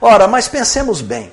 Ora, 0.00 0.28
mas 0.28 0.46
pensemos 0.46 1.00
bem, 1.00 1.32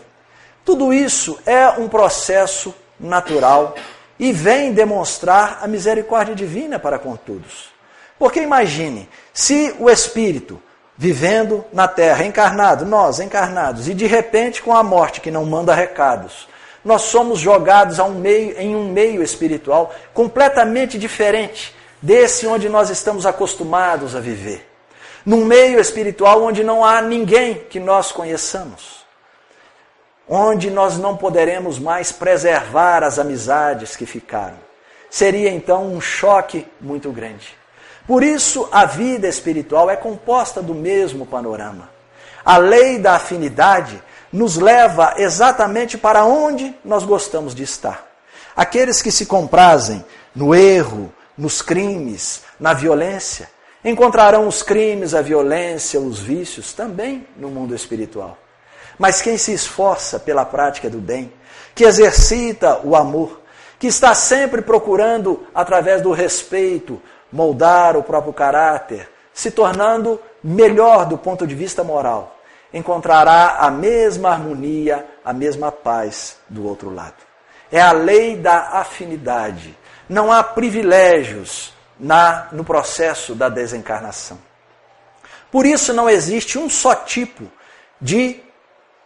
tudo 0.63 0.94
isso 0.94 1.38
é 1.46 1.68
um 1.70 1.89
processo 1.89 2.74
natural 3.00 3.76
e 4.18 4.32
vem 4.32 4.72
demonstrar 4.72 5.60
a 5.62 5.68
misericórdia 5.68 6.34
divina 6.34 6.80
para 6.80 6.98
com 6.98 7.16
todos. 7.16 7.74
Porque 8.18 8.39
imagine, 8.39 9.10
se 9.34 9.76
o 9.80 9.89
espírito 9.89 10.62
vivendo 10.98 11.66
na 11.74 11.88
terra, 11.88 12.24
encarnado, 12.24 12.86
nós 12.86 13.20
encarnados, 13.20 13.89
e 13.89 13.94
de 13.94 14.06
repente 14.06 14.62
com 14.62 14.74
a 14.74 14.84
morte 14.84 15.20
que 15.20 15.32
não 15.32 15.44
manda 15.44 15.74
recados, 15.74 16.48
nós 16.86 17.04
somos 17.04 17.39
jogados 17.39 18.00
um 18.00 18.12
meio, 18.12 18.58
em 18.60 18.75
um 18.75 18.90
meio 18.92 19.23
espiritual 19.23 19.94
completamente 20.13 20.98
diferente 20.98 21.73
desse 22.02 22.46
onde 22.46 22.69
nós 22.69 22.90
estamos 22.90 23.25
acostumados 23.25 24.15
a 24.15 24.19
viver. 24.19 24.73
Num 25.26 25.46
meio 25.46 25.80
espiritual 25.80 26.44
onde 26.44 26.63
não 26.63 26.84
há 26.84 27.02
ninguém 27.02 27.56
que 27.69 27.80
nós 27.80 28.12
conheçamos. 28.12 29.04
Onde 30.28 30.69
nós 30.69 30.98
não 30.98 31.15
poderemos 31.15 31.80
mais 31.80 32.12
preservar 32.12 33.04
as 33.04 33.19
amizades 33.19 33.96
que 33.96 34.06
ficaram. 34.06 34.58
Seria 35.10 35.50
então 35.50 35.86
um 35.86 36.02
choque 36.02 36.67
muito 36.82 37.12
grande. 37.12 37.56
Por 38.08 38.24
isso, 38.24 38.67
a 38.71 38.86
vida 38.86 39.28
espiritual 39.28 39.90
é 39.90 39.96
composta 39.96 40.62
do 40.62 40.74
mesmo 40.74 41.26
panorama. 41.26 41.90
A 42.44 42.58
lei 42.58 43.00
da 43.00 43.13
afinidade 43.15 44.02
nos 44.32 44.58
leva 44.58 45.13
exatamente 45.17 45.98
para 45.98 46.26
onde 46.26 46.76
nós 46.84 47.04
gostamos 47.04 47.56
de 47.56 47.63
estar. 47.63 48.06
Aqueles 48.56 49.02
que 49.02 49.12
se 49.12 49.26
comprazem 49.26 50.04
no 50.36 50.54
erro, 50.54 51.13
nos 51.38 51.62
crimes, 51.62 52.44
na 52.60 52.74
violência, 52.74 53.50
encontrarão 53.84 54.48
os 54.48 54.63
crimes, 54.63 55.13
a 55.13 55.21
violência, 55.21 56.00
os 56.00 56.19
vícios 56.19 56.73
também 56.73 57.27
no 57.36 57.50
mundo 57.50 57.75
espiritual. 57.75 58.38
Mas 58.98 59.21
quem 59.21 59.38
se 59.38 59.54
esforça 59.54 60.19
pela 60.19 60.46
prática 60.46 60.90
do 60.90 61.00
bem, 61.00 61.31
que 61.75 61.84
exercita 61.84 62.79
o 62.84 62.96
amor, 62.96 63.42
que 63.79 63.88
está 63.88 64.13
sempre 64.13 64.62
procurando, 64.62 65.46
através 65.54 66.02
do 66.02 66.12
respeito, 66.12 67.02
moldar 67.31 67.98
o 67.98 68.04
próprio 68.04 68.31
caráter, 68.31 69.10
se 69.34 69.50
tornando 69.52 70.21
melhor 70.44 71.06
do 71.06 71.17
ponto 71.17 71.48
de 71.48 71.56
vista 71.56 71.84
moral, 71.84 72.38
encontrará 72.73 73.58
a 73.60 73.71
mesma 73.71 74.29
harmonia, 74.29 75.06
a 75.25 75.34
mesma 75.34 75.71
paz 75.71 76.38
do 76.48 76.67
outro 76.67 76.94
lado. 76.94 77.15
É 77.71 77.81
a 77.81 77.92
lei 77.92 78.36
da 78.38 78.69
afinidade. 78.79 79.75
Não 80.08 80.31
há 80.31 80.44
privilégios 80.44 81.73
na, 82.04 82.49
no 82.51 82.65
processo 82.65 83.33
da 83.33 83.47
desencarnação. 83.47 84.37
Por 85.49 85.65
isso 85.65 85.93
não 85.93 86.10
existe 86.10 86.60
um 86.60 86.69
só 86.69 86.93
tipo 86.93 87.49
de 87.99 88.41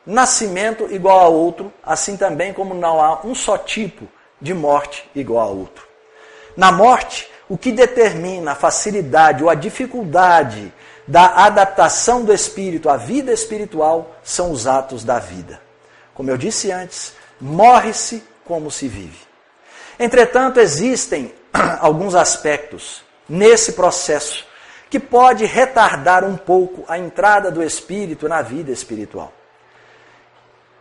nascimento 0.04 0.92
igual 0.92 1.20
a 1.20 1.28
outro, 1.28 1.72
assim 1.84 2.18
também 2.18 2.52
como 2.52 2.74
não 2.74 3.00
há 3.00 3.22
um 3.24 3.36
só 3.36 3.56
tipo 3.56 4.08
de 4.42 4.52
morte 4.52 5.08
igual 5.14 5.48
a 5.48 5.52
outro. 5.52 5.88
Na 6.56 6.72
morte, 6.72 7.30
o 7.48 7.56
que 7.56 7.72
determina 7.72 8.54
a 8.54 8.56
facilidade 8.56 9.44
ou 9.44 9.50
a 9.50 9.56
dificuldade 9.56 10.74
da 11.08 11.46
adaptação 11.46 12.26
do 12.26 12.34
espírito 12.34 12.90
à 12.90 12.98
vida 12.98 13.32
espiritual 13.32 14.16
são 14.24 14.52
os 14.52 14.66
atos 14.66 15.04
da 15.04 15.20
vida. 15.20 15.62
Como 16.16 16.32
eu 16.32 16.38
disse 16.38 16.72
antes, 16.72 17.14
morre-se 17.40 18.24
como 18.44 18.72
se 18.72 18.88
vive. 18.88 19.20
Entretanto, 20.00 20.60
existem 20.60 21.32
alguns 21.80 22.16
aspectos 22.16 23.04
nesse 23.28 23.74
processo 23.74 24.46
que 24.90 25.00
pode 25.00 25.46
retardar 25.46 26.24
um 26.24 26.38
pouco 26.38 26.86
a 26.88 26.98
entrada 26.98 27.52
do 27.52 27.62
espírito 27.62 28.30
na 28.30 28.42
vida 28.42 28.72
espiritual. 28.72 29.34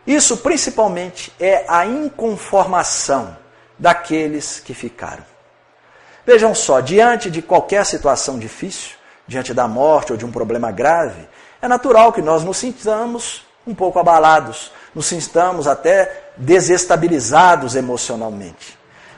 Isso 0.05 0.37
principalmente 0.37 1.33
é 1.39 1.65
a 1.67 1.85
inconformação 1.85 3.37
daqueles 3.77 4.59
que 4.59 4.73
ficaram. 4.73 5.25
Vejam 6.25 6.55
só, 6.55 6.79
diante 6.79 7.29
de 7.29 7.41
qualquer 7.41 7.85
situação 7.85 8.39
difícil, 8.39 8.95
diante 9.27 9.53
da 9.53 9.67
morte 9.67 10.13
ou 10.13 10.17
de 10.17 10.25
um 10.25 10.31
problema 10.31 10.71
grave, 10.71 11.27
é 11.61 11.67
natural 11.67 12.13
que 12.13 12.21
nós 12.21 12.43
nos 12.43 12.57
sintamos 12.57 13.45
um 13.65 13.75
pouco 13.75 13.99
abalados, 13.99 14.71
nos 14.95 15.07
sintamos 15.07 15.67
até 15.67 16.31
desestabilizados 16.37 17.75
emocionalmente. 17.75 18.76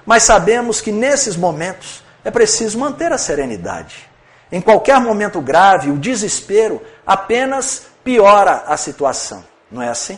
Mas 0.09 0.23
sabemos 0.23 0.81
que 0.81 0.91
nesses 0.91 1.37
momentos 1.37 2.03
é 2.25 2.31
preciso 2.31 2.79
manter 2.79 3.13
a 3.13 3.17
serenidade. 3.19 4.09
Em 4.51 4.59
qualquer 4.59 4.99
momento 4.99 5.39
grave, 5.39 5.91
o 5.91 5.99
desespero 5.99 6.81
apenas 7.05 7.85
piora 8.03 8.63
a 8.65 8.75
situação, 8.75 9.45
não 9.71 9.83
é 9.83 9.89
assim? 9.89 10.17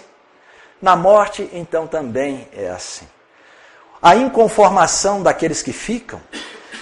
Na 0.81 0.95
morte, 0.95 1.49
então, 1.51 1.87
também 1.87 2.47
é 2.55 2.69
assim. 2.69 3.05
A 4.01 4.15
inconformação 4.15 5.21
daqueles 5.21 5.61
que 5.61 5.73
ficam 5.73 6.21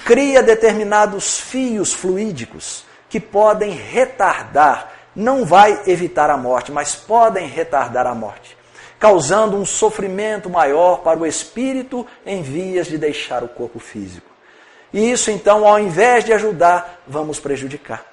cria 0.05 0.43
determinados 0.43 1.39
fios 1.39 1.91
fluídicos 1.91 2.85
que 3.09 3.19
podem 3.19 3.71
retardar, 3.71 4.91
não 5.15 5.45
vai 5.45 5.81
evitar 5.87 6.29
a 6.29 6.37
morte, 6.37 6.71
mas 6.71 6.93
podem 6.93 7.47
retardar 7.47 8.05
a 8.05 8.13
morte, 8.13 8.55
causando 8.99 9.55
um 9.55 9.65
sofrimento 9.65 10.49
maior 10.49 10.97
para 10.97 11.17
o 11.17 11.25
espírito 11.25 12.05
em 12.25 12.41
vias 12.41 12.87
de 12.87 12.97
deixar 12.97 13.43
o 13.43 13.47
corpo 13.47 13.79
físico. 13.79 14.27
E 14.93 15.11
isso, 15.11 15.31
então, 15.31 15.65
ao 15.65 15.79
invés 15.79 16.25
de 16.25 16.33
ajudar, 16.33 17.01
vamos 17.07 17.39
prejudicar. 17.39 18.05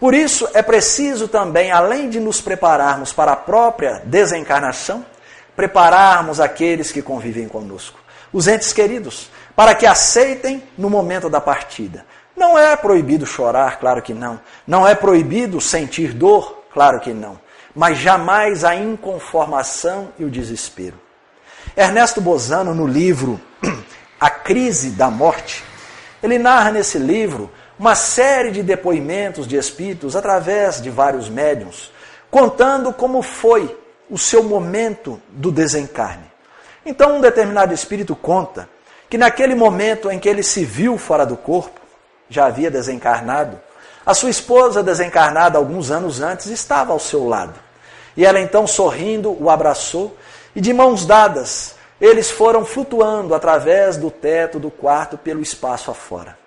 Por 0.00 0.14
isso, 0.14 0.48
é 0.54 0.62
preciso 0.62 1.28
também, 1.28 1.70
além 1.70 2.08
de 2.08 2.18
nos 2.18 2.40
prepararmos 2.40 3.12
para 3.12 3.32
a 3.32 3.36
própria 3.36 4.02
desencarnação, 4.04 5.04
prepararmos 5.54 6.40
aqueles 6.40 6.90
que 6.90 7.02
convivem 7.02 7.48
conosco, 7.48 7.98
os 8.32 8.46
entes 8.46 8.72
queridos, 8.72 9.30
para 9.56 9.74
que 9.74 9.86
aceitem 9.86 10.62
no 10.76 10.88
momento 10.88 11.28
da 11.28 11.40
partida. 11.40 12.06
Não 12.36 12.56
é 12.56 12.76
proibido 12.76 13.26
chorar, 13.26 13.80
claro 13.80 14.00
que 14.00 14.14
não. 14.14 14.40
Não 14.64 14.86
é 14.86 14.94
proibido 14.94 15.60
sentir 15.60 16.12
dor, 16.12 16.62
claro 16.72 17.00
que 17.00 17.12
não. 17.12 17.40
Mas 17.74 17.98
jamais 17.98 18.64
a 18.64 18.74
inconformação 18.74 20.12
e 20.18 20.24
o 20.24 20.30
desespero. 20.30 20.98
Ernesto 21.76 22.20
Bozano, 22.20 22.74
no 22.74 22.86
livro 22.86 23.40
A 24.18 24.30
Crise 24.30 24.90
da 24.90 25.10
Morte, 25.10 25.62
ele 26.22 26.38
narra 26.38 26.72
nesse 26.72 26.98
livro 26.98 27.50
uma 27.78 27.94
série 27.94 28.50
de 28.50 28.62
depoimentos 28.62 29.46
de 29.46 29.56
espíritos 29.56 30.16
através 30.16 30.82
de 30.82 30.90
vários 30.90 31.28
médiums, 31.28 31.92
contando 32.30 32.92
como 32.92 33.22
foi 33.22 33.78
o 34.10 34.18
seu 34.18 34.42
momento 34.42 35.20
do 35.28 35.52
desencarne. 35.52 36.24
Então, 36.84 37.16
um 37.16 37.20
determinado 37.20 37.72
espírito 37.72 38.16
conta 38.16 38.68
que 39.08 39.18
naquele 39.18 39.54
momento 39.54 40.10
em 40.10 40.18
que 40.18 40.28
ele 40.28 40.42
se 40.42 40.64
viu 40.64 40.98
fora 40.98 41.24
do 41.24 41.36
corpo, 41.36 41.80
já 42.28 42.46
havia 42.46 42.70
desencarnado, 42.70 43.60
a 44.08 44.14
sua 44.14 44.30
esposa, 44.30 44.82
desencarnada 44.82 45.58
alguns 45.58 45.90
anos 45.90 46.22
antes, 46.22 46.46
estava 46.46 46.94
ao 46.94 46.98
seu 46.98 47.28
lado. 47.28 47.60
E 48.16 48.24
ela 48.24 48.40
então, 48.40 48.66
sorrindo, 48.66 49.36
o 49.38 49.50
abraçou 49.50 50.16
e, 50.56 50.62
de 50.62 50.72
mãos 50.72 51.04
dadas, 51.04 51.74
eles 52.00 52.30
foram 52.30 52.64
flutuando 52.64 53.34
através 53.34 53.98
do 53.98 54.10
teto 54.10 54.58
do 54.58 54.70
quarto 54.70 55.18
pelo 55.18 55.42
espaço 55.42 55.90
afora. 55.90 56.38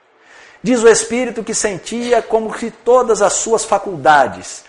Diz 0.63 0.81
o 0.81 0.87
espírito 0.87 1.43
que 1.43 1.53
sentia 1.53 2.19
como 2.19 2.51
se 2.57 2.71
todas 2.71 3.21
as 3.21 3.33
suas 3.33 3.63
faculdades 3.63 4.63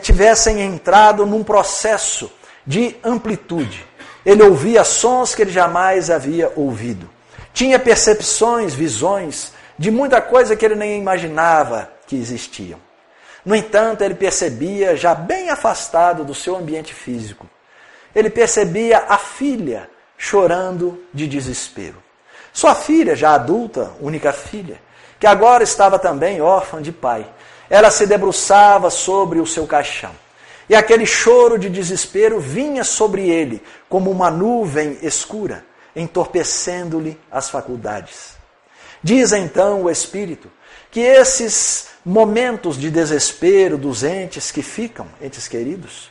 tivessem 0.00 0.62
entrado 0.62 1.26
num 1.26 1.44
processo 1.44 2.32
de 2.66 2.96
amplitude. 3.04 3.84
Ele 4.24 4.42
ouvia 4.42 4.82
sons 4.82 5.34
que 5.34 5.42
ele 5.42 5.52
jamais 5.52 6.08
havia 6.08 6.50
ouvido. 6.56 7.06
Tinha 7.52 7.78
percepções, 7.78 8.72
visões 8.72 9.52
de 9.78 9.90
muita 9.90 10.22
coisa 10.22 10.56
que 10.56 10.64
ele 10.64 10.74
nem 10.74 10.98
imaginava 10.98 11.97
que 12.08 12.16
existiam. 12.16 12.80
No 13.44 13.54
entanto, 13.54 14.02
ele 14.02 14.14
percebia, 14.14 14.96
já 14.96 15.14
bem 15.14 15.50
afastado 15.50 16.24
do 16.24 16.34
seu 16.34 16.56
ambiente 16.56 16.92
físico, 16.92 17.48
ele 18.14 18.30
percebia 18.30 19.04
a 19.08 19.18
filha 19.18 19.88
chorando 20.16 21.04
de 21.14 21.28
desespero. 21.28 22.02
Sua 22.52 22.74
filha, 22.74 23.14
já 23.14 23.34
adulta, 23.34 23.92
única 24.00 24.32
filha, 24.32 24.80
que 25.20 25.26
agora 25.26 25.62
estava 25.62 25.98
também 25.98 26.40
órfã 26.40 26.82
de 26.82 26.90
pai, 26.90 27.30
ela 27.70 27.90
se 27.90 28.06
debruçava 28.06 28.90
sobre 28.90 29.38
o 29.38 29.46
seu 29.46 29.66
caixão. 29.66 30.12
E 30.68 30.74
aquele 30.74 31.06
choro 31.06 31.58
de 31.58 31.68
desespero 31.68 32.40
vinha 32.40 32.82
sobre 32.82 33.28
ele 33.28 33.62
como 33.88 34.10
uma 34.10 34.30
nuvem 34.30 34.98
escura, 35.02 35.64
entorpecendo-lhe 35.94 37.18
as 37.30 37.48
faculdades. 37.48 38.36
Diz 39.02 39.32
então 39.32 39.84
o 39.84 39.90
Espírito 39.90 40.50
que 40.90 41.00
esses 41.00 41.88
momentos 42.04 42.78
de 42.78 42.90
desespero 42.90 43.76
dos 43.76 44.02
entes 44.02 44.50
que 44.50 44.62
ficam, 44.62 45.06
entes 45.20 45.46
queridos, 45.46 46.10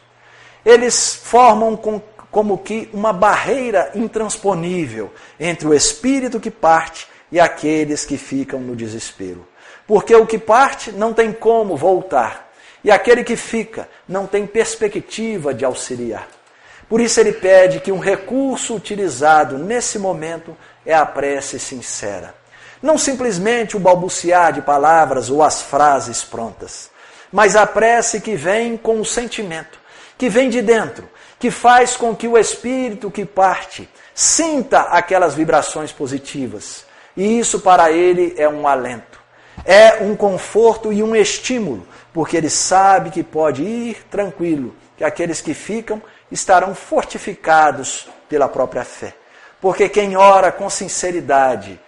eles 0.66 1.16
formam 1.16 1.76
com, 1.76 2.02
como 2.30 2.58
que 2.58 2.90
uma 2.94 3.12
barreira 3.12 3.92
intransponível 3.96 5.12
entre 5.40 5.68
o 5.68 5.74
espírito 5.74 6.40
que 6.40 6.52
parte 6.52 7.08
e 7.32 7.40
aqueles 7.40 8.06
que 8.06 8.18
ficam 8.18 8.60
no 8.60 8.76
desespero. 8.76 9.48
Porque 9.88 10.14
o 10.14 10.28
que 10.28 10.38
parte 10.38 10.92
não 10.92 11.14
tem 11.14 11.32
como 11.32 11.78
voltar, 11.78 12.52
e 12.84 12.92
aquele 12.92 13.24
que 13.24 13.36
fica 13.36 13.90
não 14.08 14.28
tem 14.28 14.46
perspectiva 14.46 15.54
de 15.54 15.66
auxiliar. 15.66 16.28
Por 16.88 17.02
isso 17.02 17.20
ele 17.20 17.34
pede 17.34 17.80
que 17.80 17.92
um 17.92 18.00
recurso 18.00 18.76
utilizado 18.76 19.58
nesse 19.58 20.00
momento 20.00 20.56
é 20.86 20.94
a 20.94 21.06
prece 21.06 21.60
sincera. 21.60 22.34
Não 22.82 22.98
simplesmente 22.98 23.76
o 23.76 23.80
balbuciar 23.80 24.54
de 24.54 24.62
palavras 24.62 25.30
ou 25.30 25.42
as 25.44 25.62
frases 25.62 26.24
prontas, 26.24 26.90
mas 27.32 27.56
a 27.56 27.66
prece 27.66 28.22
que 28.22 28.36
vem 28.36 28.78
com 28.78 29.00
o 29.02 29.06
sentimento, 29.06 29.80
que 30.18 30.30
vem 30.30 30.50
de 30.50 30.62
dentro, 30.62 31.10
que 31.40 31.52
faz 31.52 31.96
com 31.96 32.16
que 32.16 32.28
o 32.28 32.38
espírito 32.38 33.12
que 33.12 33.26
parte 33.26 33.90
sinta 34.14 34.82
aquelas 34.82 35.36
vibrações 35.36 35.92
positivas. 35.92 36.86
E 37.16 37.40
isso 37.40 37.60
para 37.60 37.92
ele 37.92 38.34
é 38.38 38.48
um 38.48 38.68
alento, 38.68 39.20
é 39.66 40.04
um 40.04 40.16
conforto 40.16 40.94
e 40.94 41.02
um 41.02 41.16
estímulo, 41.16 41.88
porque 42.14 42.38
ele 42.38 42.50
sabe 42.50 43.10
que 43.10 43.24
pode 43.24 43.64
ir 43.64 44.06
tranquilo, 44.10 44.76
que 44.96 45.04
aqueles 45.04 45.42
que 45.42 45.54
ficam 45.54 46.02
estarão 46.32 46.76
fortificados 46.76 48.08
pela 48.28 48.48
própria 48.48 48.84
fé. 48.84 49.16
Porque 49.60 49.90
quem 49.90 50.16
ora 50.16 50.52
com 50.52 50.70
sinceridade, 50.70 51.80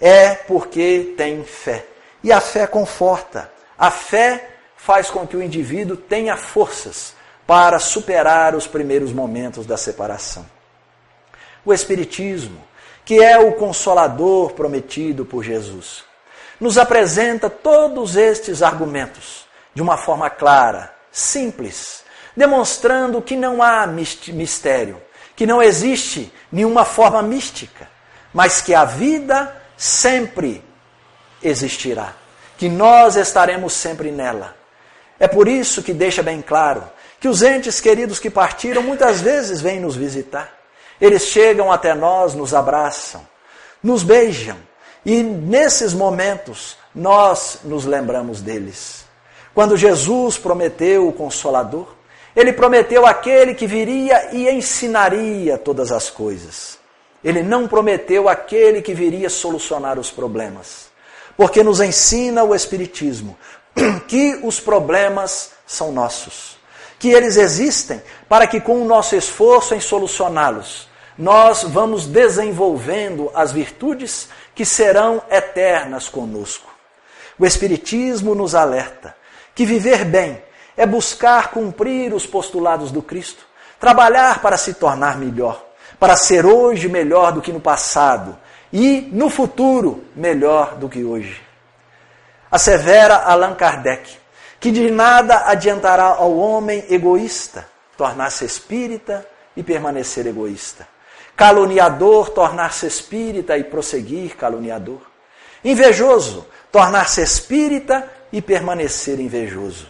é 0.00 0.34
porque 0.34 1.14
tem 1.16 1.44
fé. 1.44 1.86
E 2.22 2.32
a 2.32 2.40
fé 2.40 2.66
conforta. 2.66 3.50
A 3.78 3.90
fé 3.90 4.50
faz 4.76 5.10
com 5.10 5.26
que 5.26 5.36
o 5.36 5.42
indivíduo 5.42 5.96
tenha 5.96 6.36
forças 6.36 7.14
para 7.46 7.78
superar 7.78 8.54
os 8.54 8.66
primeiros 8.66 9.12
momentos 9.12 9.66
da 9.66 9.76
separação. 9.76 10.46
O 11.64 11.72
Espiritismo, 11.72 12.62
que 13.04 13.22
é 13.22 13.38
o 13.38 13.52
consolador 13.52 14.52
prometido 14.52 15.24
por 15.24 15.42
Jesus, 15.42 16.04
nos 16.60 16.78
apresenta 16.78 17.50
todos 17.50 18.16
estes 18.16 18.62
argumentos 18.62 19.46
de 19.74 19.82
uma 19.82 19.96
forma 19.96 20.30
clara, 20.30 20.94
simples, 21.10 22.04
demonstrando 22.36 23.20
que 23.20 23.36
não 23.36 23.62
há 23.62 23.86
mistério, 23.86 25.00
que 25.36 25.46
não 25.46 25.62
existe 25.62 26.32
nenhuma 26.50 26.84
forma 26.84 27.22
mística, 27.22 27.88
mas 28.32 28.60
que 28.60 28.74
a 28.74 28.84
vida 28.84 29.63
sempre 29.84 30.64
existirá, 31.42 32.14
que 32.56 32.70
nós 32.70 33.16
estaremos 33.16 33.74
sempre 33.74 34.10
nela. 34.10 34.56
É 35.20 35.28
por 35.28 35.46
isso 35.46 35.82
que 35.82 35.92
deixa 35.92 36.22
bem 36.22 36.40
claro 36.40 36.82
que 37.20 37.28
os 37.28 37.42
entes 37.42 37.82
queridos 37.82 38.18
que 38.18 38.30
partiram 38.30 38.82
muitas 38.82 39.20
vezes 39.20 39.60
vêm 39.60 39.80
nos 39.80 39.94
visitar. 39.94 40.50
Eles 40.98 41.24
chegam 41.24 41.70
até 41.70 41.94
nós, 41.94 42.34
nos 42.34 42.54
abraçam, 42.54 43.28
nos 43.82 44.02
beijam, 44.02 44.56
e 45.04 45.22
nesses 45.22 45.92
momentos 45.92 46.78
nós 46.94 47.58
nos 47.62 47.84
lembramos 47.84 48.40
deles. 48.40 49.04
Quando 49.54 49.76
Jesus 49.76 50.38
prometeu 50.38 51.08
o 51.08 51.12
Consolador, 51.12 51.94
ele 52.34 52.54
prometeu 52.54 53.04
aquele 53.04 53.54
que 53.54 53.66
viria 53.66 54.30
e 54.32 54.48
ensinaria 54.48 55.58
todas 55.58 55.92
as 55.92 56.08
coisas. 56.08 56.82
Ele 57.24 57.42
não 57.42 57.66
prometeu 57.66 58.28
aquele 58.28 58.82
que 58.82 58.92
viria 58.92 59.30
solucionar 59.30 59.98
os 59.98 60.10
problemas. 60.10 60.88
Porque 61.36 61.62
nos 61.62 61.80
ensina 61.80 62.44
o 62.44 62.54
Espiritismo 62.54 63.36
que 64.06 64.38
os 64.42 64.60
problemas 64.60 65.52
são 65.66 65.90
nossos. 65.90 66.58
Que 66.98 67.08
eles 67.08 67.36
existem 67.36 68.02
para 68.28 68.46
que, 68.46 68.60
com 68.60 68.82
o 68.82 68.84
nosso 68.84 69.16
esforço 69.16 69.74
em 69.74 69.80
solucioná-los, 69.80 70.88
nós 71.16 71.62
vamos 71.62 72.06
desenvolvendo 72.06 73.30
as 73.34 73.52
virtudes 73.52 74.28
que 74.54 74.64
serão 74.64 75.22
eternas 75.30 76.08
conosco. 76.08 76.72
O 77.38 77.46
Espiritismo 77.46 78.34
nos 78.34 78.54
alerta 78.54 79.16
que 79.54 79.64
viver 79.64 80.04
bem 80.04 80.42
é 80.76 80.84
buscar 80.84 81.50
cumprir 81.50 82.12
os 82.12 82.26
postulados 82.26 82.90
do 82.90 83.00
Cristo, 83.00 83.44
trabalhar 83.78 84.40
para 84.40 84.56
se 84.56 84.74
tornar 84.74 85.18
melhor, 85.18 85.64
para 85.98 86.16
ser 86.16 86.44
hoje 86.44 86.88
melhor 86.88 87.32
do 87.32 87.40
que 87.40 87.52
no 87.52 87.60
passado 87.60 88.36
e 88.72 89.08
no 89.12 89.30
futuro 89.30 90.04
melhor 90.14 90.76
do 90.76 90.88
que 90.88 91.04
hoje. 91.04 91.40
Assevera 92.50 93.16
Allan 93.16 93.54
Kardec 93.54 94.24
que 94.64 94.70
de 94.70 94.90
nada 94.90 95.44
adiantará 95.46 96.04
ao 96.04 96.36
homem 96.38 96.84
egoísta 96.88 97.68
tornar-se 97.98 98.46
espírita 98.46 99.26
e 99.54 99.62
permanecer 99.62 100.26
egoísta. 100.26 100.88
Caluniador, 101.36 102.30
tornar-se 102.30 102.86
espírita 102.86 103.58
e 103.58 103.64
prosseguir 103.64 104.36
caluniador. 104.36 105.00
Invejoso, 105.64 106.46
tornar-se 106.72 107.20
espírita 107.20 108.10
e 108.32 108.40
permanecer 108.40 109.20
invejoso. 109.20 109.86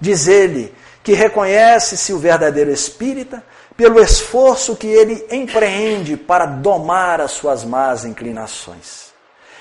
Diz 0.00 0.26
ele 0.26 0.74
que 1.02 1.12
reconhece-se 1.12 2.12
o 2.12 2.18
verdadeiro 2.18 2.72
espírita 2.72 3.42
pelo 3.76 4.00
esforço 4.00 4.76
que 4.76 4.86
ele 4.86 5.26
empreende 5.30 6.16
para 6.16 6.46
domar 6.46 7.20
as 7.20 7.32
suas 7.32 7.64
más 7.64 8.04
inclinações. 8.04 9.06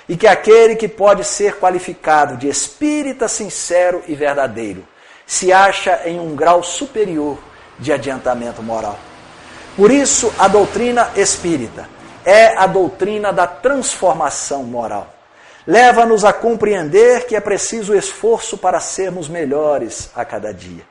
E 0.07 0.15
que 0.15 0.27
aquele 0.27 0.75
que 0.75 0.87
pode 0.87 1.23
ser 1.23 1.59
qualificado 1.59 2.37
de 2.37 2.47
espírita 2.47 3.27
sincero 3.27 4.03
e 4.07 4.15
verdadeiro 4.15 4.85
se 5.25 5.51
acha 5.51 6.01
em 6.05 6.19
um 6.19 6.35
grau 6.35 6.63
superior 6.63 7.37
de 7.79 7.91
adiantamento 7.91 8.61
moral. 8.61 8.97
Por 9.75 9.91
isso, 9.91 10.31
a 10.37 10.47
doutrina 10.47 11.09
espírita 11.15 11.89
é 12.23 12.55
a 12.57 12.67
doutrina 12.67 13.33
da 13.33 13.47
transformação 13.47 14.63
moral 14.63 15.15
leva-nos 15.65 16.23
a 16.23 16.31
compreender 16.31 17.25
que 17.25 17.35
é 17.35 17.39
preciso 17.39 17.95
esforço 17.95 18.57
para 18.57 18.79
sermos 18.79 19.27
melhores 19.27 20.11
a 20.15 20.23
cada 20.23 20.53
dia. 20.53 20.83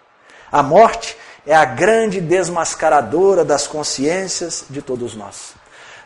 A 0.50 0.62
morte 0.62 1.16
é 1.46 1.54
a 1.54 1.64
grande 1.64 2.20
desmascaradora 2.20 3.44
das 3.44 3.66
consciências 3.66 4.64
de 4.70 4.80
todos 4.80 5.14
nós, 5.14 5.54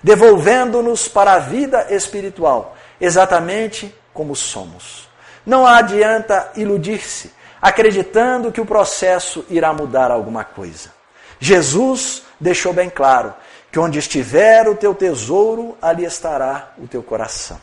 devolvendo-nos 0.03 1.09
para 1.09 1.35
a 1.35 1.39
vida 1.39 1.87
espiritual, 1.91 2.77
exatamente 3.01 3.95
como 4.13 4.35
somos. 4.35 5.09
Não 5.47 5.67
adianta 5.67 6.51
iludir-se, 6.57 7.33
acreditando 7.63 8.53
que 8.53 8.61
o 8.61 8.67
processo 8.67 9.45
irá 9.49 9.73
mudar 9.73 10.11
alguma 10.11 10.45
coisa. 10.45 10.93
Jesus 11.39 12.23
deixou 12.41 12.73
bem 12.73 12.91
claro 12.91 13.35
que 13.71 13.79
onde 13.79 13.99
estiver 13.99 14.69
o 14.69 14.75
teu 14.75 14.95
tesouro, 14.95 15.77
ali 15.81 16.05
estará 16.05 16.73
o 16.79 16.87
teu 16.87 17.03
coração. 17.03 17.61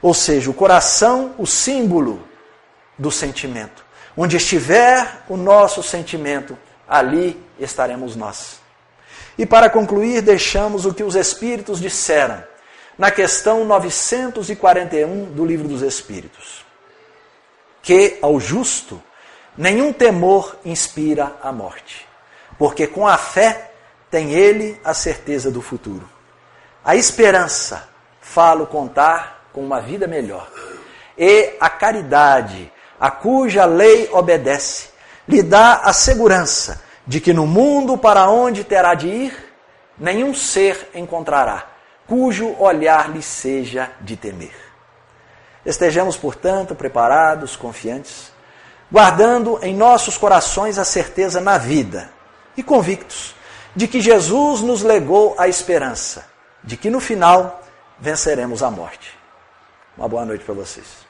Ou 0.00 0.14
seja, 0.14 0.50
o 0.50 0.54
coração, 0.54 1.34
o 1.36 1.46
símbolo 1.46 2.22
do 2.98 3.10
sentimento. 3.10 3.84
Onde 4.16 4.36
estiver 4.36 5.22
o 5.28 5.36
nosso 5.36 5.82
sentimento, 5.82 6.56
ali 6.90 7.40
estaremos 7.60 8.16
nós. 8.16 8.60
E 9.38 9.46
para 9.46 9.70
concluir, 9.70 10.20
deixamos 10.20 10.84
o 10.84 10.92
que 10.92 11.04
os 11.04 11.14
Espíritos 11.14 11.80
disseram 11.80 12.42
na 12.98 13.12
questão 13.12 13.64
941 13.64 15.32
do 15.32 15.46
Livro 15.46 15.68
dos 15.68 15.82
Espíritos: 15.82 16.64
que 17.80 18.18
ao 18.20 18.40
justo 18.40 19.00
nenhum 19.56 19.92
temor 19.92 20.56
inspira 20.64 21.36
a 21.40 21.52
morte, 21.52 22.06
porque 22.58 22.88
com 22.88 23.06
a 23.06 23.16
fé 23.16 23.70
tem 24.10 24.32
ele 24.32 24.78
a 24.84 24.92
certeza 24.92 25.50
do 25.50 25.62
futuro. 25.62 26.06
A 26.84 26.96
esperança, 26.96 27.88
falo 28.20 28.66
contar 28.66 29.48
com 29.52 29.64
uma 29.64 29.80
vida 29.80 30.06
melhor. 30.06 30.50
E 31.16 31.54
a 31.60 31.70
caridade, 31.70 32.72
a 32.98 33.10
cuja 33.10 33.64
lei 33.64 34.08
obedece, 34.12 34.89
lhe 35.30 35.42
dá 35.42 35.76
a 35.76 35.92
segurança 35.92 36.82
de 37.06 37.20
que 37.20 37.32
no 37.32 37.46
mundo 37.46 37.96
para 37.96 38.28
onde 38.28 38.64
terá 38.64 38.94
de 38.94 39.08
ir, 39.08 39.54
nenhum 39.98 40.34
ser 40.34 40.90
encontrará, 40.94 41.66
cujo 42.06 42.54
olhar 42.58 43.10
lhe 43.10 43.22
seja 43.22 43.90
de 44.00 44.16
temer. 44.16 44.54
Estejamos, 45.64 46.16
portanto, 46.16 46.74
preparados, 46.74 47.56
confiantes, 47.56 48.32
guardando 48.90 49.58
em 49.62 49.74
nossos 49.74 50.16
corações 50.18 50.78
a 50.78 50.84
certeza 50.84 51.40
na 51.40 51.58
vida 51.58 52.10
e 52.56 52.62
convictos 52.62 53.34
de 53.74 53.86
que 53.86 54.00
Jesus 54.00 54.60
nos 54.62 54.82
legou 54.82 55.34
a 55.38 55.48
esperança, 55.48 56.26
de 56.64 56.76
que 56.76 56.90
no 56.90 56.98
final 56.98 57.62
venceremos 57.98 58.62
a 58.62 58.70
morte. 58.70 59.16
Uma 59.96 60.08
boa 60.08 60.24
noite 60.24 60.44
para 60.44 60.54
vocês. 60.54 61.09